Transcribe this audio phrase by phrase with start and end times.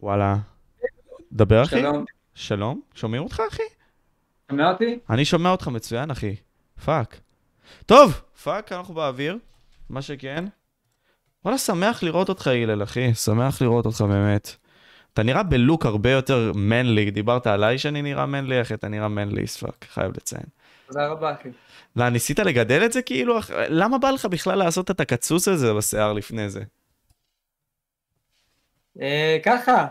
[0.00, 0.36] וואלה.
[1.32, 1.80] דבר, אחי.
[1.80, 3.62] שלום, שלום, שומעים אותך, אחי?
[4.50, 4.98] שומע אותי?
[5.10, 6.36] אני שומע אותך מצוין, אחי.
[6.84, 7.20] fuck.
[7.86, 9.38] טוב, fuck, אנחנו באוויר,
[9.90, 10.44] מה שכן.
[11.44, 13.14] וואלה, שמח לראות אותך, הלל, אחי.
[13.14, 14.56] שמח לראות אותך באמת.
[15.12, 17.10] אתה נראה ב look הרבה יותר manly.
[17.10, 20.44] דיברת עליי שאני נראה manly, אחי, אתה נראה manly, fuck, חייב לציין.
[20.86, 21.48] תודה רבה, אחי.
[21.96, 23.38] לא, ניסית לגדל את זה כאילו?
[23.68, 26.62] למה בא לך בכלל לעשות את הקצוץ הזה בשיער לפני זה?
[29.00, 29.86] אה, ככה.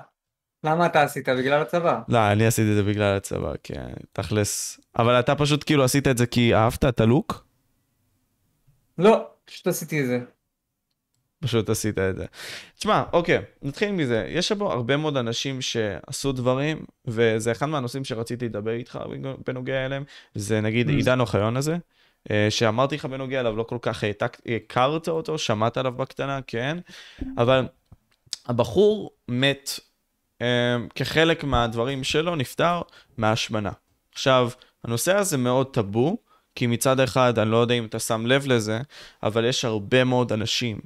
[0.64, 1.30] למה אתה עשית?
[1.30, 2.02] בגלל הצבא.
[2.08, 4.80] לא, אני עשיתי את זה בגלל הצבא, כן, תכלס.
[5.00, 7.46] אבל אתה פשוט כאילו עשית את זה כי אהבת את הלוק?
[8.98, 10.20] לא, פשוט עשיתי את זה.
[11.40, 12.26] פשוט עשית את זה.
[12.78, 14.26] תשמע, אוקיי, נתחיל מזה.
[14.30, 19.00] יש פה הרבה מאוד אנשים שעשו דברים, וזה אחד מהנושאים שרציתי לדבר איתך
[19.48, 20.04] בנוגע אליהם,
[20.36, 20.92] זה נגיד Mm.
[20.92, 21.78] עידן אוחיון הזה,
[22.32, 26.78] אה, שאמרתי לך בנוגע אליו, לא כל כך העתק- הכרת אותו, שמעת עליו בקטנה, כן,
[27.38, 27.68] אבל
[28.48, 29.80] הבחור מת
[30.42, 32.82] אה, כחלק מהדברים שלו, נפטר
[33.18, 33.72] מהשמנה.
[34.14, 34.50] עכשיו,
[34.84, 36.18] הנושא הזה מאוד טאבו,
[36.56, 38.80] כי מצד אחד, אני לא יודע אם אתה שם לב לזה,
[39.24, 40.80] אבל יש הרבה מאוד אנשים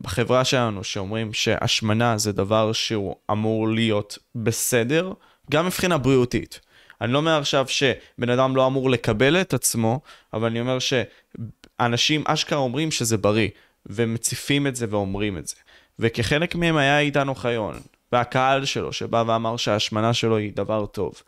[0.00, 5.12] בחברה שלנו שאומרים שהשמנה זה דבר שהוא אמור להיות בסדר,
[5.50, 6.60] גם מבחינה בריאותית.
[7.00, 10.00] אני לא אומר עכשיו שבן אדם לא אמור לקבל את עצמו,
[10.32, 13.48] אבל אני אומר שאנשים אשכרה אומרים שזה בריא,
[13.86, 15.56] ומציפים את זה ואומרים את זה.
[16.02, 17.74] וכחלק מהם היה עידן אוחיון,
[18.12, 21.22] והקהל שלו שבא ואמר שההשמנה שלו היא דבר טוב.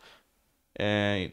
[0.79, 1.25] אה,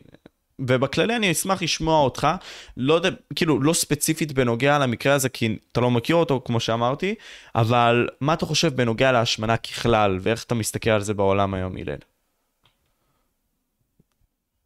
[0.59, 2.29] ובכללי אני אשמח לשמוע אותך,
[2.77, 3.01] לא
[3.35, 7.15] כאילו, לא ספציפית בנוגע למקרה הזה, כי אתה לא מכיר אותו, כמו שאמרתי,
[7.55, 11.97] אבל מה אתה חושב בנוגע להשמנה ככלל, ואיך אתה מסתכל על זה בעולם היום, הלל?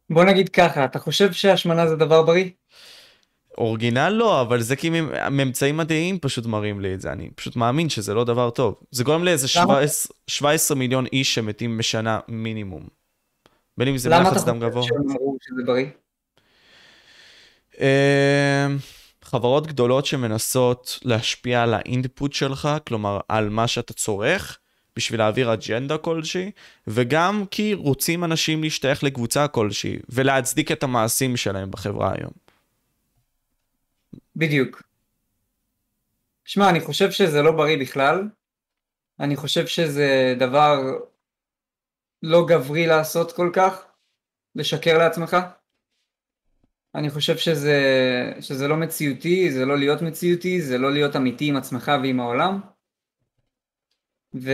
[0.09, 2.49] בוא נגיד ככה, אתה חושב שהשמנה זה דבר בריא?
[3.57, 7.55] אורגינל לא, אבל זה כי מ- ממצאים מדעיים פשוט מראים לי את זה, אני פשוט
[7.55, 8.75] מאמין שזה לא דבר טוב.
[8.91, 9.73] זה גורם לאיזה למה?
[9.73, 12.87] 17, 17 מיליון איש שמתים בשנה מינימום.
[13.77, 14.83] בין אם זה למה אתה מלחץ דם חושב גבוה.
[14.83, 15.85] שהם אמרו שזה בריא?
[17.79, 18.77] אמ,
[19.23, 24.57] חברות גדולות שמנסות להשפיע על האינפוט שלך, כלומר על מה שאתה צורך,
[24.95, 26.51] בשביל להעביר אג'נדה כלשהי,
[26.87, 32.46] וגם כי רוצים אנשים להשתייך לקבוצה כלשהי, ולהצדיק את המעשים שלהם בחברה היום.
[34.35, 34.83] בדיוק.
[36.45, 38.29] שמע, אני חושב שזה לא בריא בכלל.
[39.19, 40.79] אני חושב שזה דבר
[42.23, 43.85] לא גברי לעשות כל כך,
[44.55, 45.37] לשקר לעצמך.
[46.95, 47.79] אני חושב שזה,
[48.41, 52.59] שזה לא מציאותי, זה לא להיות מציאותי, זה לא להיות אמיתי עם עצמך ועם העולם.
[54.35, 54.51] ו...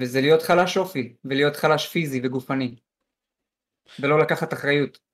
[0.00, 2.76] וזה להיות חלש אופי, ולהיות חלש פיזי וגופני.
[4.00, 5.05] ולא לקחת אחריות.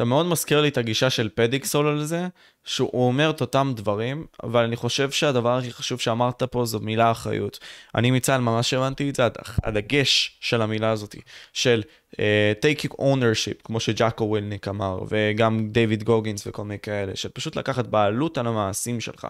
[0.00, 2.28] אתה מאוד מזכיר לי את הגישה של פדיקסול על זה,
[2.64, 7.10] שהוא אומר את אותם דברים, אבל אני חושב שהדבר הכי חשוב שאמרת פה זו מילה
[7.10, 7.58] אחריות.
[7.94, 11.16] אני מצה"ל ממש הבנתי את זה, הד- הדגש של המילה הזאת,
[11.52, 12.16] של uh,
[12.62, 17.86] take ownership, כמו שג'אקו ווילניק אמר, וגם דיוויד גוגינס וכל מיני כאלה, של פשוט לקחת
[17.86, 19.26] בעלות על המעשים שלך,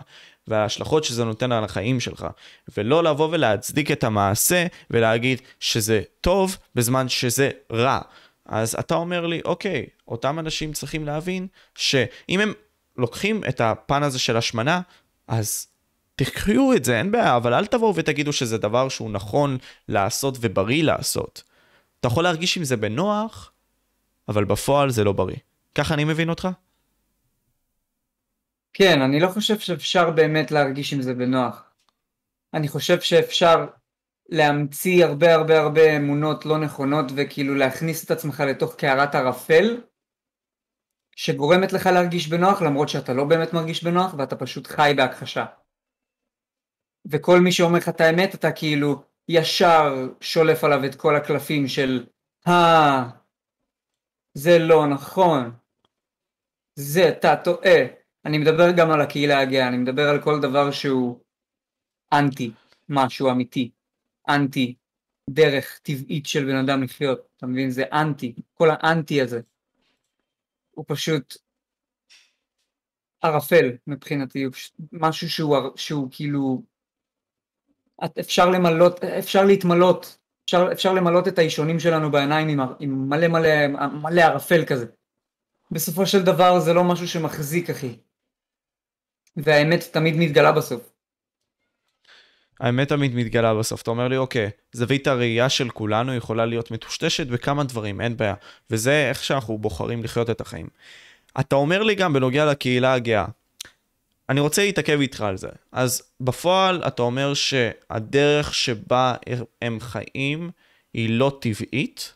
[0.49, 2.27] וההשלכות שזה נותן על החיים שלך,
[2.77, 8.01] ולא לבוא ולהצדיק את המעשה ולהגיד שזה טוב בזמן שזה רע.
[8.51, 12.53] אז אתה אומר לי, אוקיי, אותם אנשים צריכים להבין שאם הם
[12.97, 14.81] לוקחים את הפן הזה של השמנה,
[15.29, 15.67] אז
[16.17, 19.59] תקחו את זה, אין בעיה, אבל אל תבואו ותגידו שזה דבר שהוא נכון
[19.89, 21.43] לעשות ובריא לעשות.
[22.01, 23.53] אתה יכול להרגיש עם זה בנוח,
[24.29, 25.37] אבל בפועל זה לא בריא.
[25.75, 26.49] ככה אני מבין אותך?
[28.73, 31.63] כן, אני לא חושב שאפשר באמת להרגיש עם זה בנוח.
[32.55, 33.67] אני חושב שאפשר
[34.31, 39.81] להמציא הרבה הרבה הרבה אמונות לא נכונות וכאילו להכניס את עצמך לתוך קערת ערפל
[41.17, 45.47] שגורמת לך להרגיש בנוח למרות שאתה לא באמת מרגיש בנוח ואתה פשוט חי בהכחשה.
[47.11, 52.07] וכל מי שאומר לך את האמת אתה כאילו ישר שולף עליו את כל הקלפים של
[52.49, 53.11] אה,
[54.35, 55.53] זה לא נכון,
[56.75, 57.81] זה אתה טועה.
[58.25, 61.21] אני מדבר גם על הקהילה הגאה, אני מדבר על כל דבר שהוא
[62.13, 62.51] אנטי
[62.89, 63.71] משהו אמיתי,
[64.35, 64.75] אנטי
[65.31, 67.71] דרך טבעית של בן אדם לחיות, אתה מבין?
[67.71, 69.41] זה אנטי, כל האנטי הזה
[70.71, 71.35] הוא פשוט
[73.23, 76.63] ערפל מבחינתי, הוא פשוט משהו שהוא, שהוא כאילו,
[78.21, 83.67] אפשר למלות, אפשר להתמלות, אפשר, אפשר למלות את האישונים שלנו בעיניים עם, עם מלא מלא
[84.03, 84.87] מלא ערפל כזה.
[85.71, 87.99] בסופו של דבר זה לא משהו שמחזיק אחי.
[89.37, 90.93] והאמת תמיד מתגלה בסוף.
[92.61, 93.83] האמת תמיד מתגלה בסוף.
[93.83, 98.35] אתה אומר לי, אוקיי, זווית הראייה של כולנו יכולה להיות מטושטשת בכמה דברים, אין בעיה.
[98.71, 100.67] וזה איך שאנחנו בוחרים לחיות את החיים.
[101.41, 103.27] אתה אומר לי גם בנוגע לקהילה הגאה.
[104.29, 105.49] אני רוצה להתעכב איתך על זה.
[105.73, 109.15] אז בפועל אתה אומר שהדרך שבה
[109.63, 110.51] הם חיים
[110.95, 112.15] היא לא טבעית?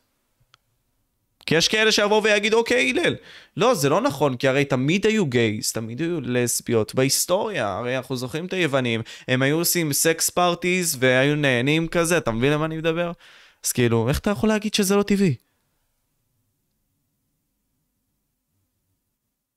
[1.46, 3.14] כי יש כאלה שיבואו ויגידו, אוקיי, הלל,
[3.56, 8.16] לא, זה לא נכון, כי הרי תמיד היו גייז, תמיד היו לסביות בהיסטוריה, הרי אנחנו
[8.16, 12.76] זוכרים את היוונים, הם היו עושים סקס פארטיז והיו נהנים כזה, אתה מבין למה אני
[12.76, 13.12] מדבר?
[13.64, 15.34] אז כאילו, איך אתה יכול להגיד שזה לא טבעי?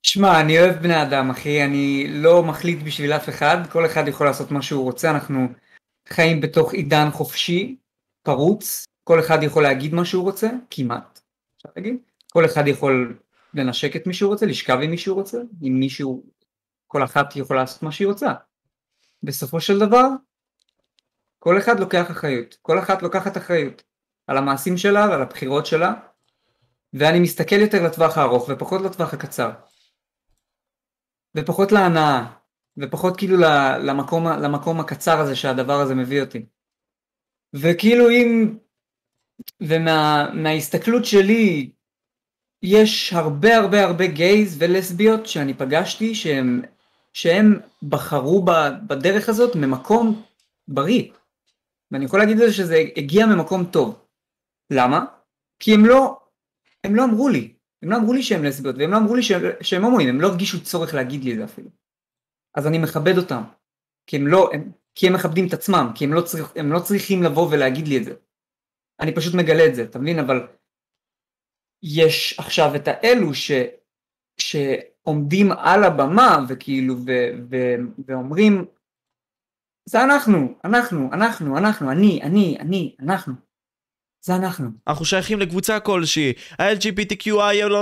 [0.04, 4.28] שמע, אני אוהב בני אדם, אחי, אני לא מחליט בשביל אף אחד, כל אחד יכול
[4.28, 5.48] לעשות מה שהוא רוצה, אנחנו
[6.10, 7.76] חיים בתוך עידן חופשי,
[8.24, 11.17] פרוץ, כל אחד יכול להגיד מה שהוא רוצה, כמעט,
[11.58, 11.98] אפשר להגיד,
[12.32, 13.20] כל אחד יכול
[13.54, 16.24] לנשק את מי שהוא רוצה, לשכב עם מי שהוא רוצה, עם מישהו,
[16.88, 18.34] כל אחת יכולה לעשות מה שהיא רוצה.
[19.24, 20.08] בסופו של דבר,
[21.40, 23.84] כל אחד לוקח אחריות, כל אחת לוקחת אחריות
[24.28, 25.94] על המעשים שלה ועל הבחירות שלה,
[26.94, 29.52] ואני מסתכל יותר לטווח הארוך ופחות לטווח הקצר.
[31.38, 32.34] ופחות להנאה,
[32.78, 33.38] ופחות כאילו
[33.84, 36.46] למקום, למקום הקצר הזה שהדבר הזה מביא אותי.
[37.54, 38.58] וכאילו אם,
[39.62, 41.70] ומההסתכלות ומה, שלי,
[42.64, 46.62] יש הרבה הרבה הרבה גייז ולסביות שאני פגשתי שהם,
[47.14, 48.46] שהם בחרו
[48.88, 50.24] בדרך הזאת ממקום
[50.68, 51.04] בריא.
[51.92, 54.00] ואני יכול להגיד לזה שזה הגיע ממקום טוב.
[54.70, 55.06] למה?
[55.60, 56.20] כי הם לא,
[56.84, 59.42] הם לא אמרו לי, הם לא אמרו לי שהם לסביות, והם לא אמרו לי שהם,
[59.62, 61.70] שהם הומואים, הם לא הרגישו צורך להגיד לי את זה אפילו.
[62.56, 63.44] אז אני מכבד אותם,
[64.08, 66.80] כי הם לא, הם, כי הם מכבדים את עצמם, כי הם לא, צריך, הם לא
[66.80, 68.14] צריכים לבוא ולהגיד לי את זה.
[69.00, 70.20] אני פשוט מגלה את זה, אתה מבין?
[70.20, 70.48] אבל
[71.84, 73.52] יש עכשיו את האלו ש,
[74.38, 77.12] שעומדים על הבמה וכאילו ו,
[77.50, 77.56] ו,
[78.08, 78.66] ואומרים
[79.90, 83.34] זה אנחנו, אנחנו, אנחנו, אנחנו, אני, אני, אני, אנחנו.
[84.22, 84.70] זה אנחנו.
[84.88, 87.74] אנחנו שייכים לקבוצה כלשהי, ה-LGBTQI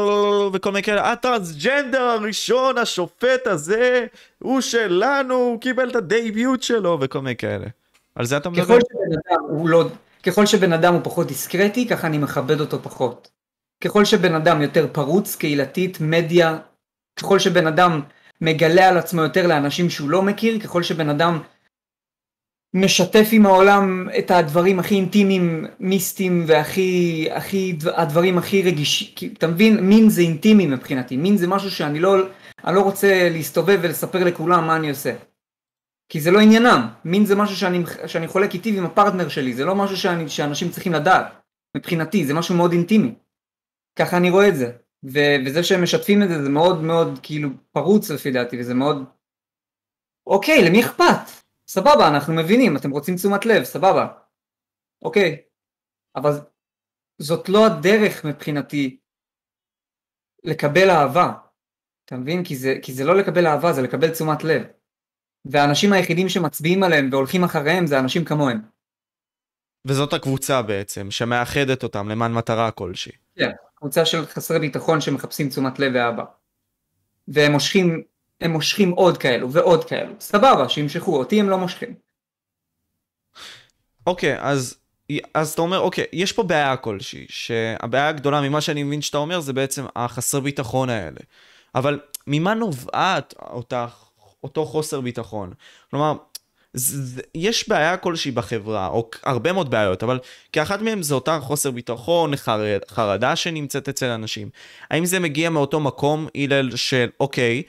[0.53, 4.05] וכל מיני כאלה, הטרנסג'נדר הראשון, השופט הזה,
[4.39, 7.67] הוא שלנו, הוא קיבל את הדייביוט שלו וכל מיני כאלה.
[8.15, 8.63] על זה אתה מדבר?
[8.63, 9.85] ככל שבן אדם הוא לא,
[10.25, 13.31] ככל שבן אדם הוא פחות דיסקרטי, ככה אני מכבד אותו פחות.
[13.83, 16.57] ככל שבן אדם יותר פרוץ, קהילתית, מדיה,
[17.19, 18.01] ככל שבן אדם
[18.41, 21.41] מגלה על עצמו יותר לאנשים שהוא לא מכיר, ככל שבן אדם
[22.73, 29.79] משתף עם העולם את הדברים הכי אינטימיים, מיסטיים והכי, הכי, הדברים הכי רגישים, אתה מבין?
[29.79, 32.17] מין זה אינטימי מבחינתי, מין זה משהו שאני לא,
[32.65, 35.13] אני לא רוצה להסתובב ולספר לכולם מה אני עושה.
[36.09, 39.65] כי זה לא עניינם, מין זה משהו שאני, שאני חולק איתי עם הפרטנר שלי, זה
[39.65, 41.25] לא משהו שאני, שאנשים צריכים לדעת,
[41.77, 43.15] מבחינתי, זה משהו מאוד אינטימי.
[43.99, 44.71] ככה אני רואה את זה.
[45.13, 49.05] ו, וזה שהם משתפים את זה, זה מאוד מאוד כאילו פרוץ לפי דעתי, וזה מאוד...
[50.27, 51.45] אוקיי, למי אכפת?
[51.67, 54.07] סבבה, אנחנו מבינים, אתם רוצים תשומת לב, סבבה.
[55.01, 55.41] אוקיי.
[56.15, 56.31] אבל
[57.21, 58.99] זאת לא הדרך מבחינתי
[60.43, 61.33] לקבל אהבה.
[62.05, 62.43] אתה מבין?
[62.43, 64.63] כי זה, כי זה לא לקבל אהבה, זה לקבל תשומת לב.
[65.45, 68.61] והאנשים היחידים שמצביעים עליהם והולכים אחריהם זה אנשים כמוהם.
[69.85, 73.11] וזאת הקבוצה בעצם, שמאחדת אותם למען מטרה כלשהי.
[73.35, 76.23] כן, קבוצה של חסרי ביטחון שמחפשים תשומת לב ואהבה.
[77.27, 78.03] והם מושכים
[78.41, 81.93] הם מושכים עוד כאלו ועוד כאלו, סבבה, שימשכו, אותי הם לא מושכים.
[84.07, 84.77] אוקיי, okay, אז,
[85.33, 89.39] אז אתה אומר, אוקיי, יש פה בעיה כלשהי, שהבעיה הגדולה ממה שאני מבין שאתה אומר
[89.39, 91.19] זה בעצם החסר ביטחון האלה.
[91.75, 93.87] אבל ממה נובעת אותה,
[94.45, 95.53] אותו חוסר ביטחון?
[95.91, 96.13] כלומר,
[96.73, 100.19] זה, יש בעיה כלשהי בחברה, או הרבה מאוד בעיות, אבל
[100.51, 104.49] כאחת מהן זה אותה חוסר ביטחון, חרד, חרדה שנמצאת אצל אנשים.
[104.91, 107.63] האם זה מגיע מאותו מקום, הלל, של אוקיי,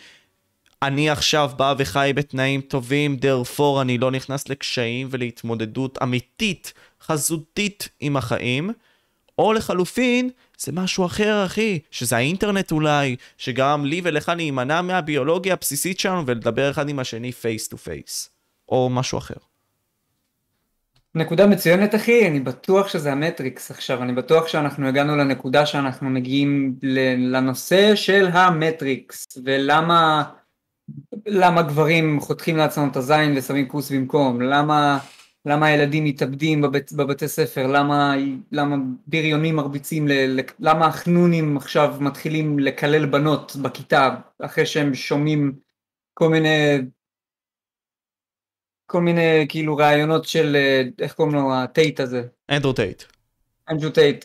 [0.83, 8.17] אני עכשיו בא וחי בתנאים טובים, דרפור אני לא נכנס לקשיים ולהתמודדות אמיתית, חזותית עם
[8.17, 8.71] החיים,
[9.39, 16.01] או לחלופין, זה משהו אחר, אחי, שזה האינטרנט אולי, שגרם לי ולך להימנע מהביולוגיה הבסיסית
[16.01, 18.31] שלנו ולדבר אחד עם השני face to face,
[18.69, 19.35] או משהו אחר.
[21.15, 26.11] נקודה מצוינת אחי, אני בטוח שזה ה Matrix עכשיו, אני בטוח שאנחנו הגענו לנקודה שאנחנו
[26.11, 26.75] מגיעים
[27.33, 30.23] לנושא של ה Matrix, ולמה
[31.27, 34.99] למה גברים חותכים לעצמם את הזין ושמים כוס במקום, למה,
[35.47, 38.15] למה הילדים מתאבדים בבית, בבתי ספר, למה,
[38.53, 38.77] למה
[39.07, 45.53] בריונים מרביצים, ל, למה החנונים עכשיו מתחילים לקלל בנות בכיתה אחרי שהם שומעים
[46.15, 46.79] כל מיני,
[48.87, 50.57] כל מיני כאילו רעיונות של,
[51.01, 52.23] איך קוראים לו הטייט הזה?
[52.51, 53.03] אנדרו טייט.
[53.71, 54.25] אנדרו טייט.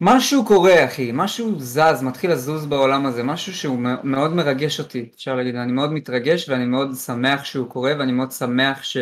[0.00, 5.34] משהו קורה אחי, משהו זז, מתחיל לזוז בעולם הזה, משהו שהוא מאוד מרגש אותי, אפשר
[5.34, 8.96] להגיד, אני מאוד מתרגש ואני מאוד שמח שהוא קורה ואני מאוד שמח ש...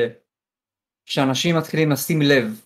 [1.08, 2.60] שאנשים מתחילים לשים לב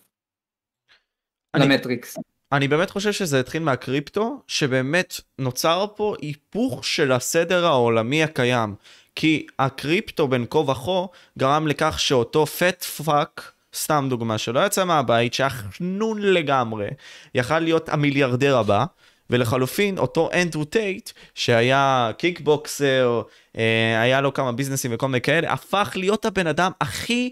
[1.53, 2.17] אני, למטריקס.
[2.51, 8.75] אני באמת חושב שזה התחיל מהקריפטו, שבאמת נוצר פה היפוך של הסדר העולמי הקיים.
[9.15, 11.05] כי הקריפטו בין כה וכה
[11.39, 16.87] גרם לכך שאותו fat fuck סתם דוגמה, שלא יצא מהבית, שהיה חנון לגמרי,
[17.35, 18.85] יכל להיות המיליארדר הבא,
[19.29, 23.21] ולחלופין, אותו אנדרו טייט, שהיה קיקבוקסר,
[23.57, 27.31] אה, היה לו כמה ביזנסים וכל מיני כאלה, הפך להיות הבן אדם הכי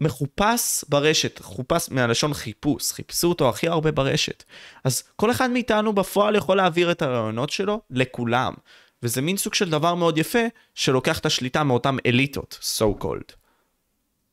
[0.00, 4.44] מחופש ברשת, חופש מהלשון חיפוש, חיפשו אותו הכי הרבה ברשת.
[4.84, 8.54] אז כל אחד מאיתנו בפועל יכול להעביר את הרעיונות שלו לכולם.
[9.02, 10.38] וזה מין סוג של דבר מאוד יפה,
[10.74, 13.32] שלוקח את השליטה מאותם אליטות, so called.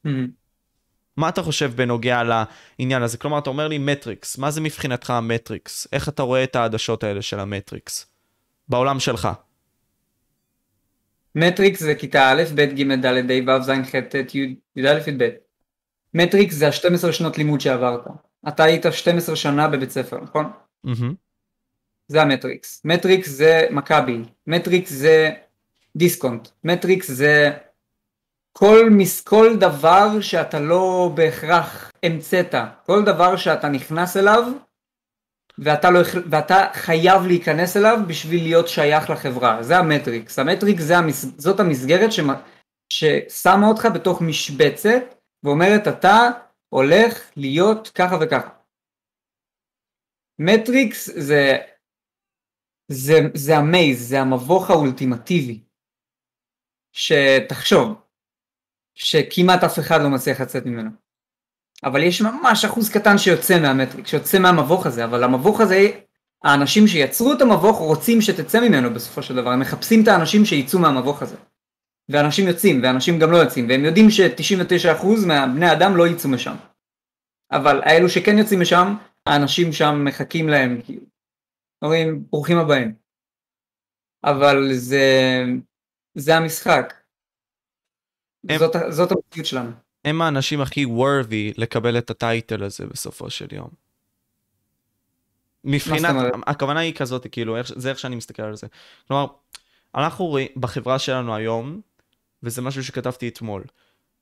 [0.06, 0.10] Mm-hmm.
[1.18, 3.18] מה אתה חושב בנוגע לעניין הזה?
[3.18, 5.88] כלומר, אתה אומר לי מטריקס, מה זה מבחינתך המטריקס?
[5.94, 8.08] איך אתה רואה את העדשות האלה של המטריקס?
[8.70, 9.30] בעולם שלך.
[11.36, 15.45] מטריקס זה כיתה א', ב', ג', ד', ה', ו', ז', ח', ט', י', י"א, י"ב.
[16.16, 18.02] מטריקס זה ה-12 שנות לימוד שעברת.
[18.48, 20.46] אתה היית 12 שנה בבית ספר, נכון?
[20.88, 21.14] Mm-hmm.
[22.08, 22.82] זה המטריקס.
[22.86, 24.18] מטריקס זה מכבי,
[24.48, 25.32] מטריקס זה
[25.96, 27.52] דיסקונט, מטריקס זה
[28.54, 32.56] כל, מס, כל דבר שאתה לא בהכרח המצאת,
[32.86, 34.44] כל דבר שאתה נכנס אליו
[35.60, 40.40] ואתה, לא, ואתה חייב להיכנס אליו בשביל להיות שייך לחברה, זה המטריקס.
[40.40, 42.20] המטריקס זה המס, זאת המסגרת ש,
[42.90, 45.15] ששמה אותך בתוך משבצת
[45.46, 46.30] ואומרת אתה
[46.70, 48.50] הולך להיות ככה וככה.
[50.40, 51.58] מטריקס זה
[52.88, 55.60] זה, זה ה maze, זה המבוך האולטימטיבי.
[56.92, 58.02] שתחשוב,
[58.96, 60.90] שכמעט אף אחד לא מצליח לצאת ממנו.
[61.84, 66.00] אבל יש ממש אחוז קטן שיוצא מהמטריק, שיוצא מהמבוך הזה, אבל המבוך הזה,
[66.44, 70.80] האנשים שיצרו את המבוך רוצים שתצא ממנו בסופו של דבר, הם מחפשים את האנשים שיצאו
[70.80, 71.36] מהמבוך הזה.
[72.10, 76.56] ואנשים יוצאים, ואנשים גם לא יוצאים, והם יודעים ש-99% מהבני אדם לא יצאו משם.
[77.52, 78.96] אבל האלו שכן יוצאים משם,
[79.26, 81.06] האנשים שם מחכים להם, כאילו,
[81.82, 82.96] אומרים ברוכים הבאים.
[84.24, 85.44] אבל זה,
[86.16, 86.94] זה המשחק.
[88.50, 89.72] הם, זאת, זאת המציאות שלנו.
[90.06, 93.70] הם האנשים הכי worthy לקבל את הטייטל הזה בסופו של יום.
[95.64, 96.16] מבחינת,
[96.48, 98.68] הכוונה היא כזאת, כאילו, זה איך שאני מסתכל על זה.
[99.08, 99.28] כלומר,
[99.96, 101.82] אנחנו רואים בחברה שלנו היום,
[102.46, 103.64] וזה משהו שכתבתי אתמול,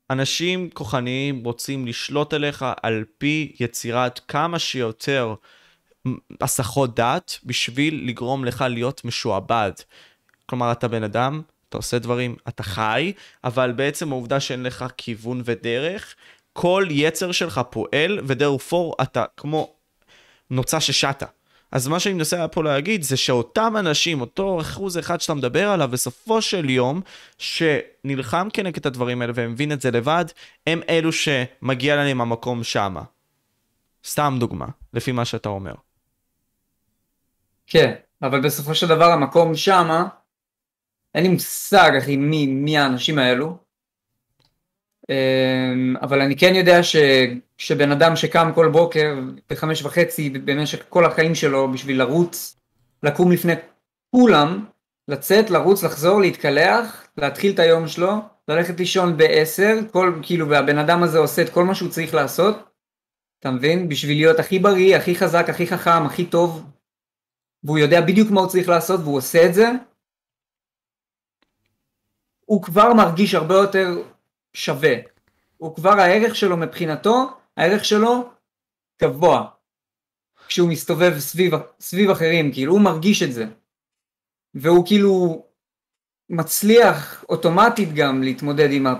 [0.09, 5.35] אנשים כוחניים רוצים לשלוט עליך על פי יצירת כמה שיותר
[6.41, 9.71] הסחות דעת בשביל לגרום לך להיות משועבד.
[10.45, 13.13] כלומר, אתה בן אדם, אתה עושה דברים, אתה חי,
[13.43, 16.15] אבל בעצם העובדה שאין לך כיוון ודרך,
[16.53, 19.73] כל יצר שלך פועל, ודרפור אתה כמו
[20.49, 21.25] נוצה ששטה.
[21.73, 25.89] אז מה שאני מנסה פה להגיד זה שאותם אנשים, אותו אחוז אחד שאתה מדבר עליו,
[25.91, 27.01] בסופו של יום,
[27.37, 30.25] שנלחם כנגד הדברים האלה ומבין את זה לבד,
[30.67, 33.01] הם אלו שמגיע להם המקום שמה.
[34.05, 35.73] סתם דוגמה, לפי מה שאתה אומר.
[37.67, 40.07] כן, אבל בסופו של דבר המקום שמה,
[41.15, 43.57] אין לי מושג אחי מי, מי האנשים האלו,
[46.01, 46.95] אבל אני כן יודע ש,
[47.57, 49.19] שבן אדם שקם כל בוקר
[49.49, 52.59] בחמש וחצי במשך כל החיים שלו בשביל לרוץ,
[53.03, 53.53] לקום לפני
[54.11, 54.65] כולם,
[55.07, 58.13] לצאת, לרוץ, לחזור, להתקלח, להתחיל את היום שלו,
[58.47, 62.69] ללכת לישון בעשר, כל, כאילו, והבן אדם הזה עושה את כל מה שהוא צריך לעשות,
[63.39, 63.89] אתה מבין?
[63.89, 66.63] בשביל להיות הכי בריא, הכי חזק, הכי חכם, הכי טוב,
[67.63, 69.71] והוא יודע בדיוק מה הוא צריך לעשות והוא עושה את זה,
[72.45, 74.03] הוא כבר מרגיש הרבה יותר
[74.53, 74.93] שווה.
[75.57, 78.29] הוא כבר הערך שלו מבחינתו, הערך שלו
[79.01, 79.49] גבוה.
[80.47, 83.45] כשהוא מסתובב סביב, סביב אחרים, כאילו הוא מרגיש את זה.
[84.53, 85.45] והוא כאילו
[86.29, 88.93] מצליח אוטומטית גם להתמודד עם ה...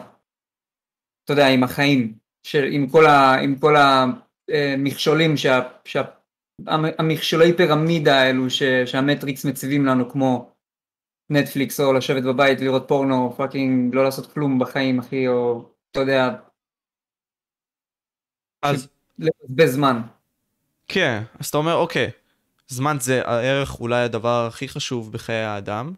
[1.23, 6.01] אתה יודע, עם החיים, של, עם כל, ה, עם כל המכשולים שה, שה,
[6.67, 10.52] המכשולי פירמידה האלו ש, שהמטריקס מציבים לנו כמו
[11.29, 16.29] נטפליקס או לשבת בבית לראות פורנו fucking לא לעשות כלום בחיים אחי או אתה יודע
[18.61, 18.87] אז
[19.19, 20.01] לבזבז זמן.
[20.87, 22.11] כן אז אתה אומר אוקיי
[22.67, 25.93] זמן זה הערך אולי הדבר הכי חשוב בחיי האדם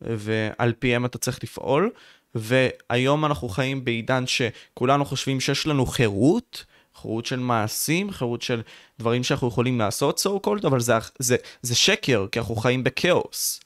[0.00, 1.90] ועל פיהם אתה צריך לפעול
[2.34, 6.64] והיום אנחנו חיים בעידן שכולנו חושבים שיש לנו חירות
[7.00, 8.62] חירות של מעשים, חירות של
[8.98, 13.60] דברים שאנחנו יכולים לעשות, so called, אבל זה, זה, זה שקר, כי אנחנו חיים בכאוס.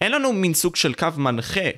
[0.00, 1.70] אין לנו מין סוג של קו מנחה,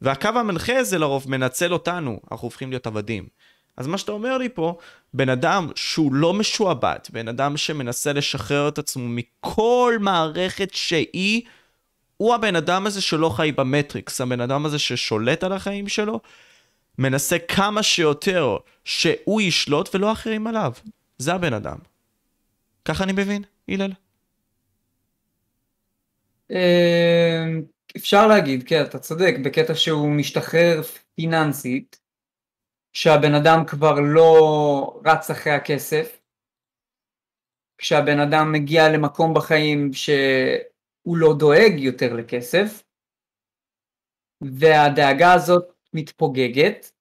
[0.00, 3.28] והקו המנחה הזה לרוב מנצל אותנו, אנחנו הופכים להיות עבדים.
[3.76, 4.78] אז מה שאתה אומר לי פה,
[5.14, 11.42] בן אדם שהוא לא משועבד, בן אדם שמנסה לשחרר את עצמו מכל מערכת שהיא,
[12.16, 16.20] הוא הבן אדם הזה שלא חי במטריקס, הבן אדם הזה ששולט על החיים שלו,
[16.98, 20.72] מנסה כמה שיותר שהוא ישלוט ולא אחרים עליו.
[21.18, 21.76] זה הבן אדם.
[22.84, 23.92] ככה אני מבין, הלל?
[26.50, 27.62] אמ,
[27.96, 30.82] אפשר להגיד, כן, אתה צודק, בקטע שהוא משתחרר
[31.14, 32.00] פיננסית,
[32.92, 36.20] שהבן אדם כבר לא רץ אחרי הכסף,
[37.78, 42.82] כשהבן אדם מגיע למקום בחיים שהוא לא דואג יותר לכסף,
[44.60, 46.92] והדאגה הזאת מתפוגגת,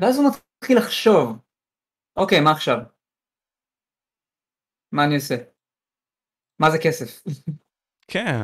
[0.00, 1.38] ואז הוא מתחיל לחשוב,
[2.16, 2.78] אוקיי, מה עכשיו?
[4.92, 5.34] מה אני עושה?
[6.58, 7.22] מה זה כסף?
[8.12, 8.42] כן.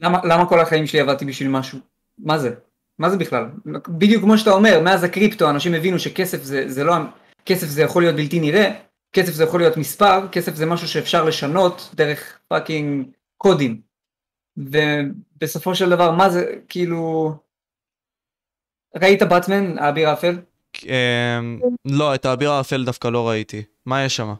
[0.00, 1.78] למה, למה כל החיים שלי עבדתי בשביל משהו?
[2.18, 2.54] מה זה?
[2.98, 3.46] מה זה בכלל?
[3.88, 6.94] בדיוק כמו שאתה אומר, מאז הקריפטו אנשים הבינו שכסף זה, זה לא,
[7.46, 8.70] כסף זה יכול להיות בלתי נראה,
[9.12, 13.06] כסף זה יכול להיות מספר, כסף זה משהו שאפשר לשנות דרך fucking
[13.36, 13.80] קודים.
[14.56, 17.32] ובסופו של דבר, מה זה, כאילו...
[18.96, 20.38] ראית באטמן, האביר האפל?
[20.84, 23.62] אמ, לא, את האביר האפל דווקא לא ראיתי.
[23.86, 24.34] מה יש שם?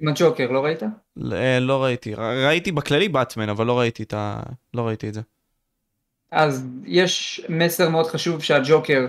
[0.00, 0.82] עם הג'וקר, לא ראית?
[1.60, 2.14] לא ראיתי.
[2.14, 4.42] ראיתי בכללי באטמן, אבל לא ראיתי את ה...
[4.74, 5.20] לא ראיתי את זה.
[6.32, 9.06] אז יש מסר מאוד חשוב שהג'וקר,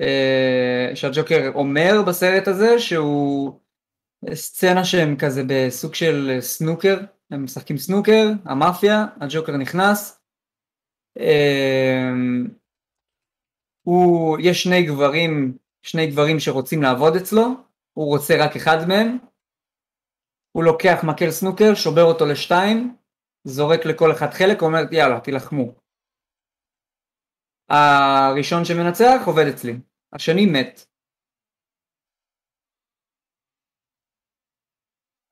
[0.00, 3.60] אה, שהג'וקר אומר בסרט הזה, שהוא
[4.32, 6.98] סצנה שהם כזה בסוג של סנוקר,
[7.30, 10.20] הם משחקים סנוקר, המאפיה, הג'וקר נכנס,
[11.18, 12.10] אה,
[13.82, 17.46] הוא, יש שני גברים, שני גברים שרוצים לעבוד אצלו,
[17.92, 19.18] הוא רוצה רק אחד מהם,
[20.58, 22.96] הוא לוקח מקל סנוקר, שובר אותו לשתיים,
[23.44, 25.74] זורק לכל אחד חלק, אומר יאללה תילחמו.
[27.68, 29.76] הראשון שמנצח עובד אצלי,
[30.12, 30.86] השני מת.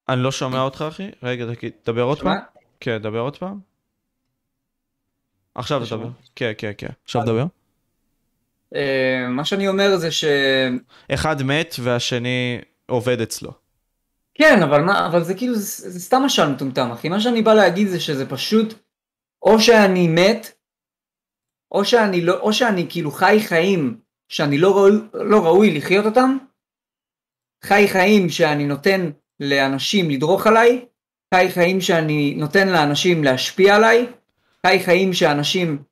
[0.09, 1.45] אני לא שומע אותך אחי, רגע
[1.83, 2.37] תדבר עוד פעם.
[2.80, 3.61] כן, דבר עוד פעם.
[5.54, 6.09] עכשיו תדבר.
[6.37, 6.92] כן, כן, כן.
[7.04, 7.47] עכשיו תדבר.
[8.75, 10.25] אה, מה שאני אומר זה ש...
[11.14, 13.65] אחד מת והשני עובד אצלו.
[14.38, 17.09] כן, אבל מה, אבל זה כאילו, זה, זה סתם משל מטומטם, אחי.
[17.09, 18.75] מה שאני בא להגיד זה שזה פשוט,
[19.43, 20.57] או שאני מת,
[21.73, 26.37] או שאני לא, או שאני כאילו חי חיים שאני לא ראוי, לא ראוי לחיות אותם,
[27.64, 30.87] חי חיים שאני נותן לאנשים לדרוך עליי,
[31.35, 34.07] חי חיים שאני נותן לאנשים להשפיע עליי,
[34.66, 35.83] חי חיים שאנשים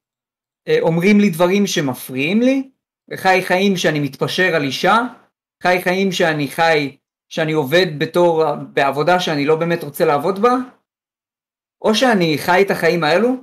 [0.69, 2.71] אה, אומרים לי דברים שמפריעים לי,
[3.17, 4.99] חי חיים שאני מתפשר על אישה,
[5.63, 6.97] חי חיים שאני חי,
[7.29, 10.55] שאני עובד בתור, בעבודה שאני לא באמת רוצה לעבוד בה,
[11.83, 13.37] או שאני חי את החיים האלו,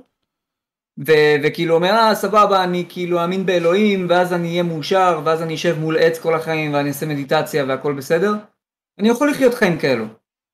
[1.06, 5.54] ו- וכאילו אומר, אה סבבה, אני כאילו אאמין באלוהים, ואז אני אהיה מאושר, ואז אני
[5.54, 8.32] אשב מול עץ כל החיים, ואני אעשה מדיטציה והכל בסדר,
[8.98, 10.04] אני יכול לחיות חיים כאלו.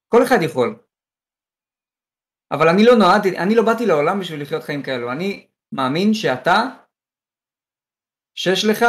[0.08, 0.76] כל אחד יכול.
[2.50, 5.12] אבל אני לא נועדתי, אני לא באתי לעולם בשביל לחיות חיים כאלו.
[5.12, 6.62] אני מאמין שאתה,
[8.34, 8.84] שיש לך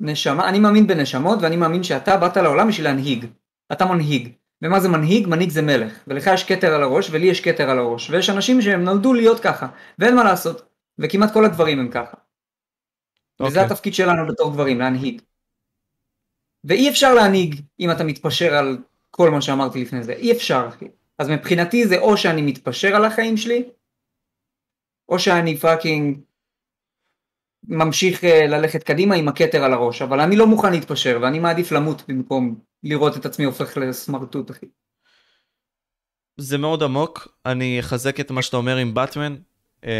[0.00, 3.26] נשמה, אני מאמין בנשמות ואני מאמין שאתה באת לעולם בשביל להנהיג.
[3.72, 4.32] אתה מנהיג.
[4.62, 5.26] ומה זה מנהיג?
[5.26, 6.04] מנהיג זה מלך.
[6.06, 8.10] ולך יש כתר על הראש ולי יש כתר על הראש.
[8.10, 9.66] ויש אנשים שהם נולדו להיות ככה,
[9.98, 10.62] ואין מה לעשות.
[10.98, 12.16] וכמעט כל הגברים הם ככה.
[12.16, 13.46] Okay.
[13.46, 13.72] וזה אוקיי.
[13.72, 15.22] התפקיד שלנו בתור גברים, להנהיג.
[16.64, 18.78] ואי אפשר להנהיג אם אתה מתפשר על
[19.10, 20.88] כל מה שאמרתי לפני זה, אי אפשר אחי.
[21.18, 23.64] אז מבחינתי זה או שאני מתפשר על החיים שלי,
[25.08, 26.18] או שאני fucking
[27.68, 31.72] ממשיך אה, ללכת קדימה עם הכתר על הראש, אבל אני לא מוכן להתפשר ואני מעדיף
[31.72, 34.66] למות במקום לראות את עצמי הופך לסמרטוט אחי.
[36.36, 39.36] זה מאוד עמוק, אני אחזק את מה שאתה אומר עם באטמן,
[39.84, 39.90] אמ,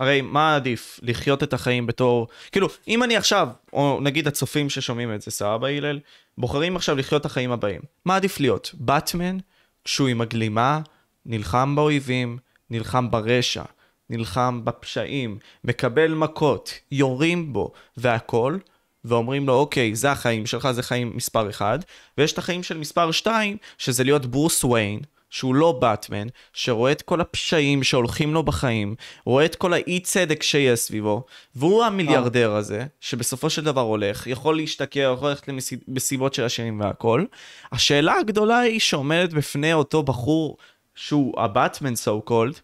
[0.00, 1.00] הרי מה עדיף?
[1.02, 2.28] לחיות את החיים בתור...
[2.52, 6.00] כאילו, אם אני עכשיו, או נגיד הצופים ששומעים את זה, סבבה הלל,
[6.38, 7.80] בוחרים עכשיו לחיות את החיים הבאים.
[8.04, 8.70] מה עדיף להיות?
[8.74, 9.38] באטמן,
[9.84, 10.80] כשהוא עם הגלימה,
[11.26, 12.38] נלחם באויבים,
[12.70, 13.64] נלחם ברשע,
[14.10, 18.58] נלחם בפשעים, מקבל מכות, יורים בו, והכל,
[19.06, 21.84] ואומרים לו, אוקיי, זה החיים שלך, זה חיים מספר 1,
[22.18, 27.02] ויש את החיים של מספר 2, שזה להיות ברוס וויין, שהוא לא באטמן, שרואה את
[27.02, 32.86] כל הפשעים שהולכים לו בחיים, רואה את כל האי צדק שיש סביבו, והוא המיליארדר הזה,
[33.00, 35.48] שבסופו של דבר הולך, יכול להשתכר, יכול ללכת
[35.88, 37.24] למסיבות של השירים והכל.
[37.72, 40.56] השאלה הגדולה היא שעומדת בפני אותו בחור
[40.94, 42.60] שהוא הבאטמן so called,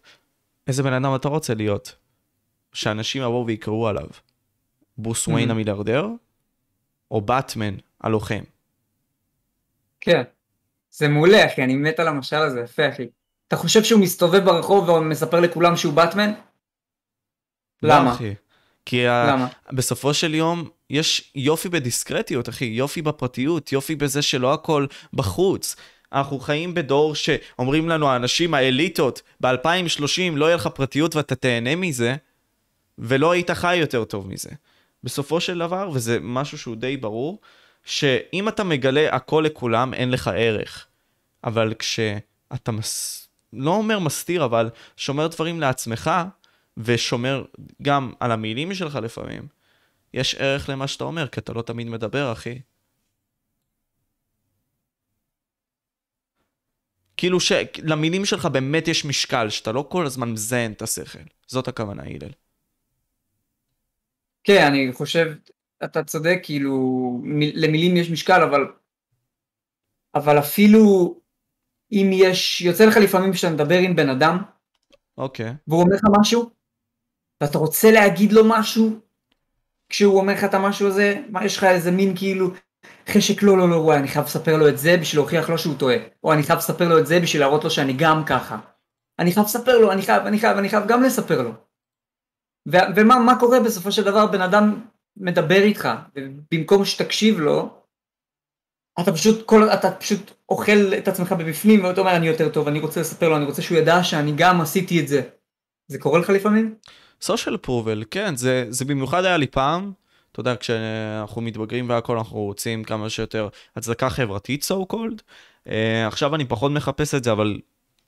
[0.67, 1.95] איזה בן אדם אתה רוצה להיות?
[2.73, 4.07] שאנשים יבואו ויקראו עליו.
[4.97, 5.51] ברוס וויין mm-hmm.
[5.51, 6.07] המיליארדר,
[7.13, 8.43] או באטמן הלוחם?
[10.01, 10.21] כן.
[10.91, 13.07] זה מעולה אחי, אני מת על המשל הזה, יפה אחי.
[13.47, 16.31] אתה חושב שהוא מסתובב ברחוב ומספר לכולם שהוא באטמן?
[17.83, 18.11] לא, למה?
[18.13, 18.33] אחי.
[18.85, 19.47] כי למה?
[19.69, 19.73] ה...
[19.73, 25.75] בסופו של יום יש יופי בדיסקרטיות, אחי, יופי בפרטיות, יופי בזה שלא הכל בחוץ.
[26.13, 32.15] אנחנו חיים בדור שאומרים לנו, האנשים, האליטות, ב-2030 לא יהיה לך פרטיות ואתה תהנה מזה,
[32.97, 34.49] ולא היית חי יותר טוב מזה.
[35.03, 37.39] בסופו של דבר, וזה משהו שהוא די ברור,
[37.83, 40.87] שאם אתה מגלה הכל לכולם, אין לך ערך.
[41.43, 43.19] אבל כשאתה מס...
[43.53, 46.11] לא אומר מסתיר, אבל שומר דברים לעצמך,
[46.77, 47.45] ושומר
[47.81, 49.47] גם על המילים שלך לפעמים,
[50.13, 52.59] יש ערך למה שאתה אומר, כי אתה לא תמיד מדבר, אחי.
[57.17, 61.19] כאילו שלמילים שלך באמת יש משקל, שאתה לא כל הזמן מזיין את השכל.
[61.47, 62.31] זאת הכוונה, הלל.
[64.43, 65.33] כן, אני חושב,
[65.83, 66.73] אתה צודק, כאילו,
[67.23, 68.67] מ- למילים יש משקל, אבל,
[70.15, 71.15] אבל אפילו
[71.91, 74.37] אם יש, יוצא לך לפעמים שאתה מדבר עם בן אדם,
[75.17, 75.53] אוקיי.
[75.67, 76.49] והוא אומר לך משהו,
[77.41, 78.99] ואתה רוצה להגיד לו משהו,
[79.89, 82.47] כשהוא אומר לך את המשהו הזה, מה יש לך איזה מין כאילו
[83.09, 85.75] חשק לא לא לא וואי אני חייב לספר לו את זה בשביל להוכיח לו שהוא
[85.77, 88.57] טועה, או אני חייב לספר לו את זה בשביל להראות לו שאני גם ככה.
[89.19, 91.51] אני חייב לספר לו, אני חייב, אני חייב, אני חייב גם לספר לו.
[92.71, 94.79] ו- ומה מה קורה בסופו של דבר בן אדם
[95.17, 97.69] מדבר איתך, ובמקום שתקשיב לו,
[98.99, 102.79] אתה פשוט, כל, אתה פשוט אוכל את עצמך בבפנים ואתה אומר אני יותר טוב, אני
[102.79, 105.21] רוצה לספר לו, אני רוצה שהוא ידע שאני גם עשיתי את זה.
[105.87, 106.75] זה קורה לך לפעמים?
[107.21, 109.91] סושיאל פרובל, כן, זה, זה במיוחד היה לי פעם,
[110.31, 115.21] אתה יודע, כשאנחנו מתבגרים והכל, אנחנו רוצים כמה שיותר הצדקה חברתית, so called.
[115.67, 115.71] Uh,
[116.07, 117.59] עכשיו אני פחות מחפש את זה, אבל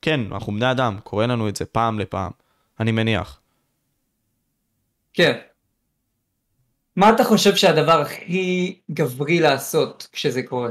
[0.01, 2.31] כן, אנחנו בני אדם, קורה לנו את זה פעם לפעם,
[2.79, 3.39] אני מניח.
[5.15, 5.37] כן.
[6.95, 10.69] מה אתה חושב שהדבר הכי גברי לעשות כשזה קורה?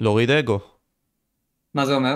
[0.00, 0.60] להוריד אגו.
[1.74, 2.14] מה זה אומר?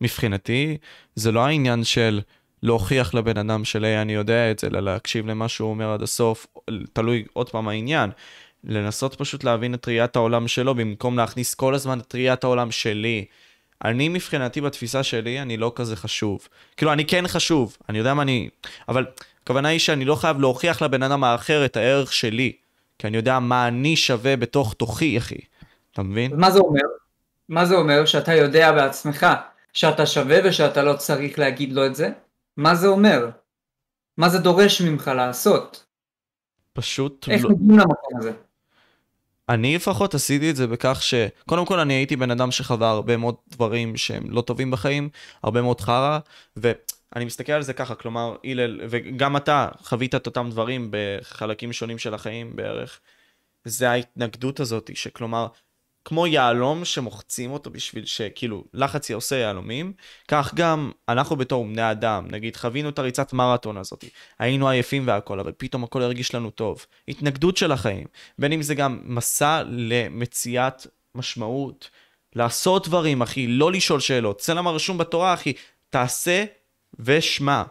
[0.00, 0.76] מבחינתי,
[1.14, 2.20] זה לא העניין של
[2.62, 6.02] להוכיח לבן אדם של היי, אני יודע את זה, אלא להקשיב למה שהוא אומר עד
[6.02, 6.46] הסוף,
[6.92, 8.10] תלוי עוד פעם העניין.
[8.64, 13.24] לנסות פשוט להבין את ראיית העולם שלו, במקום להכניס כל הזמן את ראיית העולם שלי.
[13.84, 16.48] אני מבחינתי, בתפיסה שלי, אני לא כזה חשוב.
[16.76, 18.48] כאילו, אני כן חשוב, אני יודע מה אני...
[18.88, 19.06] אבל
[19.42, 22.52] הכוונה היא שאני לא חייב להוכיח לבן אדם האחר את הערך שלי,
[22.98, 25.38] כי אני יודע מה אני שווה בתוך תוכי, אחי.
[25.92, 26.36] אתה מבין?
[26.36, 26.80] מה זה אומר?
[27.48, 29.26] מה זה אומר שאתה יודע בעצמך
[29.72, 32.10] שאתה שווה ושאתה לא צריך להגיד לו את זה?
[32.56, 33.30] מה זה אומר?
[34.16, 35.84] מה זה דורש ממך לעשות?
[36.72, 37.50] פשוט איך לא...
[37.50, 38.32] מגיעים למקום הזה?
[39.48, 41.14] אני לפחות עשיתי את זה בכך ש...
[41.46, 45.08] קודם כל אני הייתי בן אדם שחווה הרבה מאוד דברים שהם לא טובים בחיים,
[45.42, 46.18] הרבה מאוד חרא,
[47.14, 51.98] ואני מסתכל על זה ככה, כלומר, הלל, וגם אתה חווית את אותם דברים בחלקים שונים
[51.98, 53.00] של החיים בערך.
[53.64, 55.46] זה ההתנגדות הזאת, שכלומר,
[56.04, 59.92] כמו יהלום שמוחצים אותו בשביל שכאילו לחץ עושה יהלומים,
[60.28, 64.04] כך גם אנחנו בתור בני אדם, נגיד חווינו את הריצת מרתון הזאת,
[64.38, 66.86] היינו עייפים והכל, אבל פתאום הכל הרגיש לנו טוב.
[67.08, 68.06] התנגדות של החיים,
[68.38, 71.90] בין אם זה גם מסע למציאת משמעות,
[72.36, 75.52] לעשות דברים אחי, לא לשאול שאלות, צלם הרשום בתורה אחי,
[75.90, 76.44] תעשה
[76.98, 77.62] ושמע.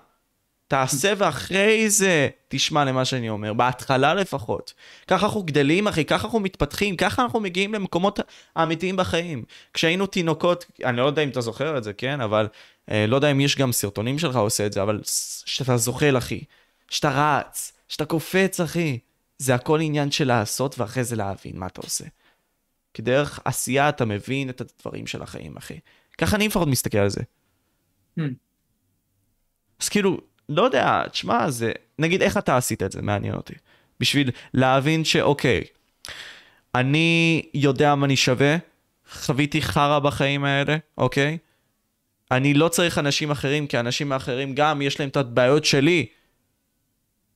[0.68, 4.74] תעשה ואחרי זה תשמע למה שאני אומר, בהתחלה לפחות.
[5.08, 8.20] ככה אנחנו גדלים, אחי, ככה אנחנו מתפתחים, ככה אנחנו מגיעים למקומות
[8.56, 9.44] האמיתיים בחיים.
[9.74, 12.22] כשהיינו תינוקות, אני לא יודע אם אתה זוכר את זה, כן?
[12.22, 12.48] אבל
[12.92, 15.02] אה, לא יודע אם יש גם סרטונים שלך עושה את זה, אבל
[15.46, 16.44] שאתה זוחל, אחי.
[16.90, 19.00] שאתה רץ, שאתה קופץ, אחי.
[19.38, 22.06] זה הכל עניין של לעשות ואחרי זה להבין מה אתה עושה.
[22.94, 25.80] כי דרך עשייה אתה מבין את הדברים של החיים, אחי.
[26.18, 27.22] ככה אני לפחות מסתכל על זה.
[28.20, 28.24] Hmm.
[29.82, 30.18] אז כאילו,
[30.50, 31.72] לא יודע, תשמע, זה...
[32.00, 33.02] נגיד, איך אתה עשית את זה?
[33.02, 33.54] מעניין אותי.
[34.00, 35.64] בשביל להבין שאוקיי,
[36.76, 38.58] אני יודע מה אני שווה,
[39.12, 41.38] חוויתי חרא בחיים האלה, אוקיי?
[42.32, 46.06] אני לא צריך אנשים אחרים, כי האנשים האחרים גם יש להם את הבעיות שלי.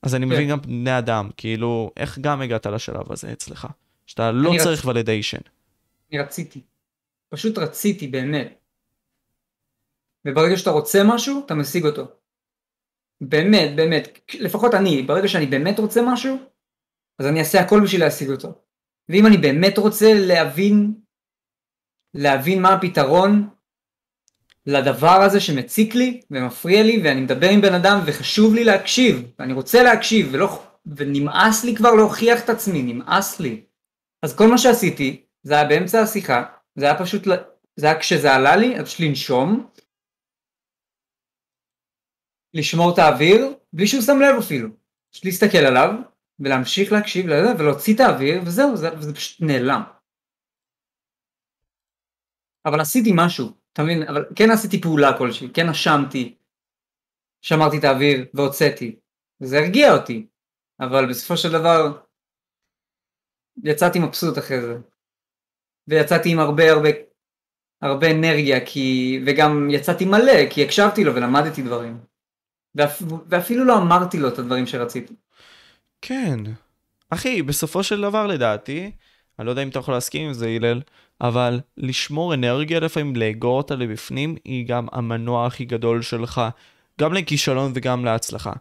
[0.01, 0.31] אז אני כן.
[0.31, 3.67] מבין גם בני אדם, כאילו, איך גם הגעת לשלב הזה אצלך?
[4.08, 5.38] שאתה לא צריך ולידיישן.
[6.12, 6.62] אני רציתי.
[7.29, 8.53] פשוט רציתי באמת.
[10.25, 12.08] וברגע שאתה רוצה משהו, אתה משיג אותו.
[13.21, 14.19] באמת, באמת.
[14.39, 16.38] לפחות אני, ברגע שאני באמת רוצה משהו,
[17.19, 18.54] אז אני אעשה הכל בשביל להשיג אותו.
[19.10, 20.93] ואם אני באמת רוצה להבין,
[22.13, 23.49] להבין מה הפתרון
[24.65, 29.54] לדבר הזה שמציק לי ומפריע לי, ואני מדבר עם בן אדם וחשוב לי להקשיב, ואני
[29.54, 33.62] רוצה להקשיב, ולא, ונמאס לי כבר להוכיח את עצמי, נמאס לי.
[34.23, 36.43] אז כל מה שעשיתי, זה היה באמצע השיחה,
[36.75, 37.28] זה היה פשוט,
[37.75, 39.67] זה היה כשזה עלה לי, אז פשוט לנשום,
[42.56, 44.70] לשמור את האוויר, בלי שהוא שם לב אפילו.
[45.12, 45.89] פשוט להסתכל עליו,
[46.39, 49.82] ולהמשיך להקשיב לזה, ולהוציא את האוויר, וזהו, זה, וזה פשוט נעלם.
[52.65, 54.04] אבל עשיתי משהו, אתה מבין?
[54.04, 56.36] אבל כן עשיתי פעולה כלשהי, כן נשמתי,
[57.41, 59.00] שמרתי את האוויר והוצאתי.
[59.41, 60.28] וזה הרגיע אותי,
[60.80, 62.02] אבל בסופו של דבר
[63.63, 64.78] יצאתי מבסוט אחרי זה.
[65.88, 66.89] ויצאתי עם הרבה הרבה
[67.82, 69.20] הרבה אנרגיה, כי...
[69.28, 72.14] וגם יצאתי מלא, כי הקשבתי לו ולמדתי דברים.
[72.75, 73.01] ואפ...
[73.29, 75.13] ואפילו לא אמרתי לו את הדברים שרציתי.
[76.01, 76.39] כן.
[77.09, 78.91] אחי, בסופו של דבר לדעתי,
[79.39, 80.81] אני לא יודע אם אתה יכול להסכים עם זה, הלל,
[81.21, 86.41] אבל לשמור אנרגיה לפעמים, לאגור אותה לבפנים, היא גם המנוע הכי גדול שלך,
[87.01, 88.53] גם לכישלון וגם להצלחה.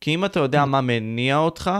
[0.00, 1.70] כי אם אתה יודע מה מניע אותך,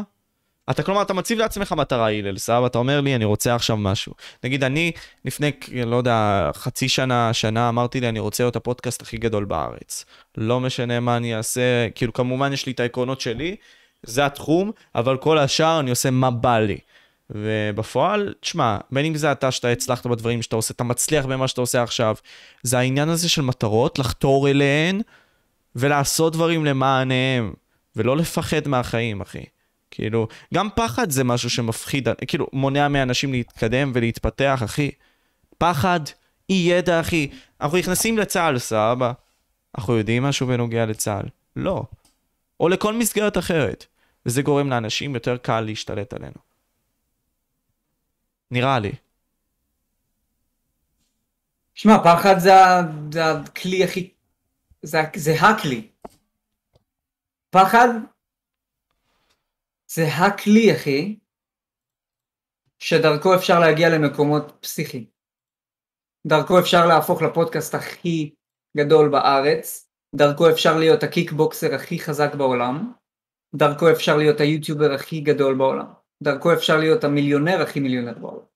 [0.70, 2.66] אתה כלומר, אתה מציב לעצמך מטרה, הלל, סבבה?
[2.66, 4.12] אתה אומר לי, אני רוצה עכשיו משהו.
[4.44, 4.92] נגיד, אני
[5.24, 5.50] לפני,
[5.86, 10.04] לא יודע, חצי שנה, שנה, אמרתי לי, אני רוצה להיות הפודקאסט הכי גדול בארץ.
[10.36, 13.56] לא משנה מה אני אעשה, כאילו, כמובן יש לי את העקרונות שלי,
[14.02, 16.78] זה התחום, אבל כל השאר אני עושה מה בא לי.
[17.30, 21.60] ובפועל, תשמע, בין אם זה אתה שאתה הצלחת בדברים שאתה עושה, אתה מצליח במה שאתה
[21.60, 22.14] עושה עכשיו,
[22.62, 25.00] זה העניין הזה של מטרות, לחתור אליהן
[25.76, 27.52] ולעשות דברים למעניהם,
[27.96, 29.44] ולא לפחד מהחיים, אחי.
[29.96, 34.90] כאילו, גם פחד זה משהו שמפחיד, כאילו, מונע מאנשים להתקדם ולהתפתח, אחי.
[35.58, 36.00] פחד,
[36.50, 37.30] אי ידע, אחי.
[37.60, 39.12] אנחנו נכנסים לצה"ל, סבבה.
[39.78, 41.28] אנחנו יודעים משהו בנוגע לצה"ל?
[41.56, 41.84] לא.
[42.60, 43.86] או לכל מסגרת אחרת.
[44.26, 46.38] וזה גורם לאנשים יותר קל להשתלט עלינו.
[48.50, 48.92] נראה לי.
[51.74, 52.52] שמע, פחד זה,
[53.12, 54.10] זה הכלי הכי...
[54.82, 55.88] זה, זה הכלי.
[57.50, 57.88] פחד
[59.96, 61.18] זה הכלי, אחי,
[62.78, 65.06] שדרכו אפשר להגיע למקומות פסיכיים.
[66.26, 68.34] דרכו אפשר להפוך לפודקאסט הכי
[68.76, 72.92] גדול בארץ, דרכו אפשר להיות הקיקבוקסר הכי חזק בעולם,
[73.54, 75.86] דרכו אפשר להיות היוטיובר הכי גדול בעולם,
[76.22, 78.46] דרכו אפשר להיות המיליונר הכי מיליונר בעולם.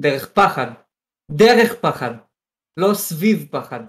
[0.00, 0.70] דרך פחד.
[1.30, 2.14] דרך פחד.
[2.76, 3.80] לא סביב פחד.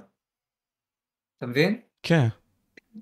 [1.38, 1.82] אתה מבין?
[2.04, 2.45] כן.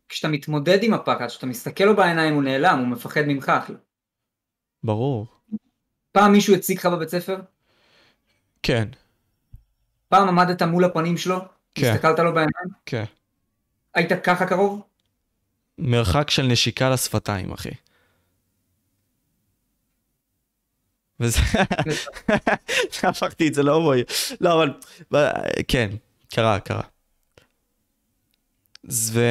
[0.09, 3.73] כשאתה מתמודד עם הפחד, כשאתה מסתכל לו בעיניים הוא נעלם, הוא מפחד ממך אחי.
[4.83, 5.27] ברור.
[6.11, 7.37] פעם מישהו הציג לך בבית ספר?
[8.63, 8.87] כן.
[10.09, 11.39] פעם עמדת מול הפנים שלו?
[11.75, 11.91] כן.
[11.91, 12.69] הסתכלת לו בעיניים?
[12.85, 13.03] כן.
[13.93, 14.81] היית ככה קרוב?
[15.77, 17.69] מרחק של נשיקה לשפתיים, אחי.
[21.19, 21.39] וזה...
[23.09, 24.03] הפכתי את זה להומואי.
[24.41, 24.73] לא, אבל...
[25.67, 25.89] כן,
[26.33, 26.92] קרה, קרה.
[28.91, 29.21] ו...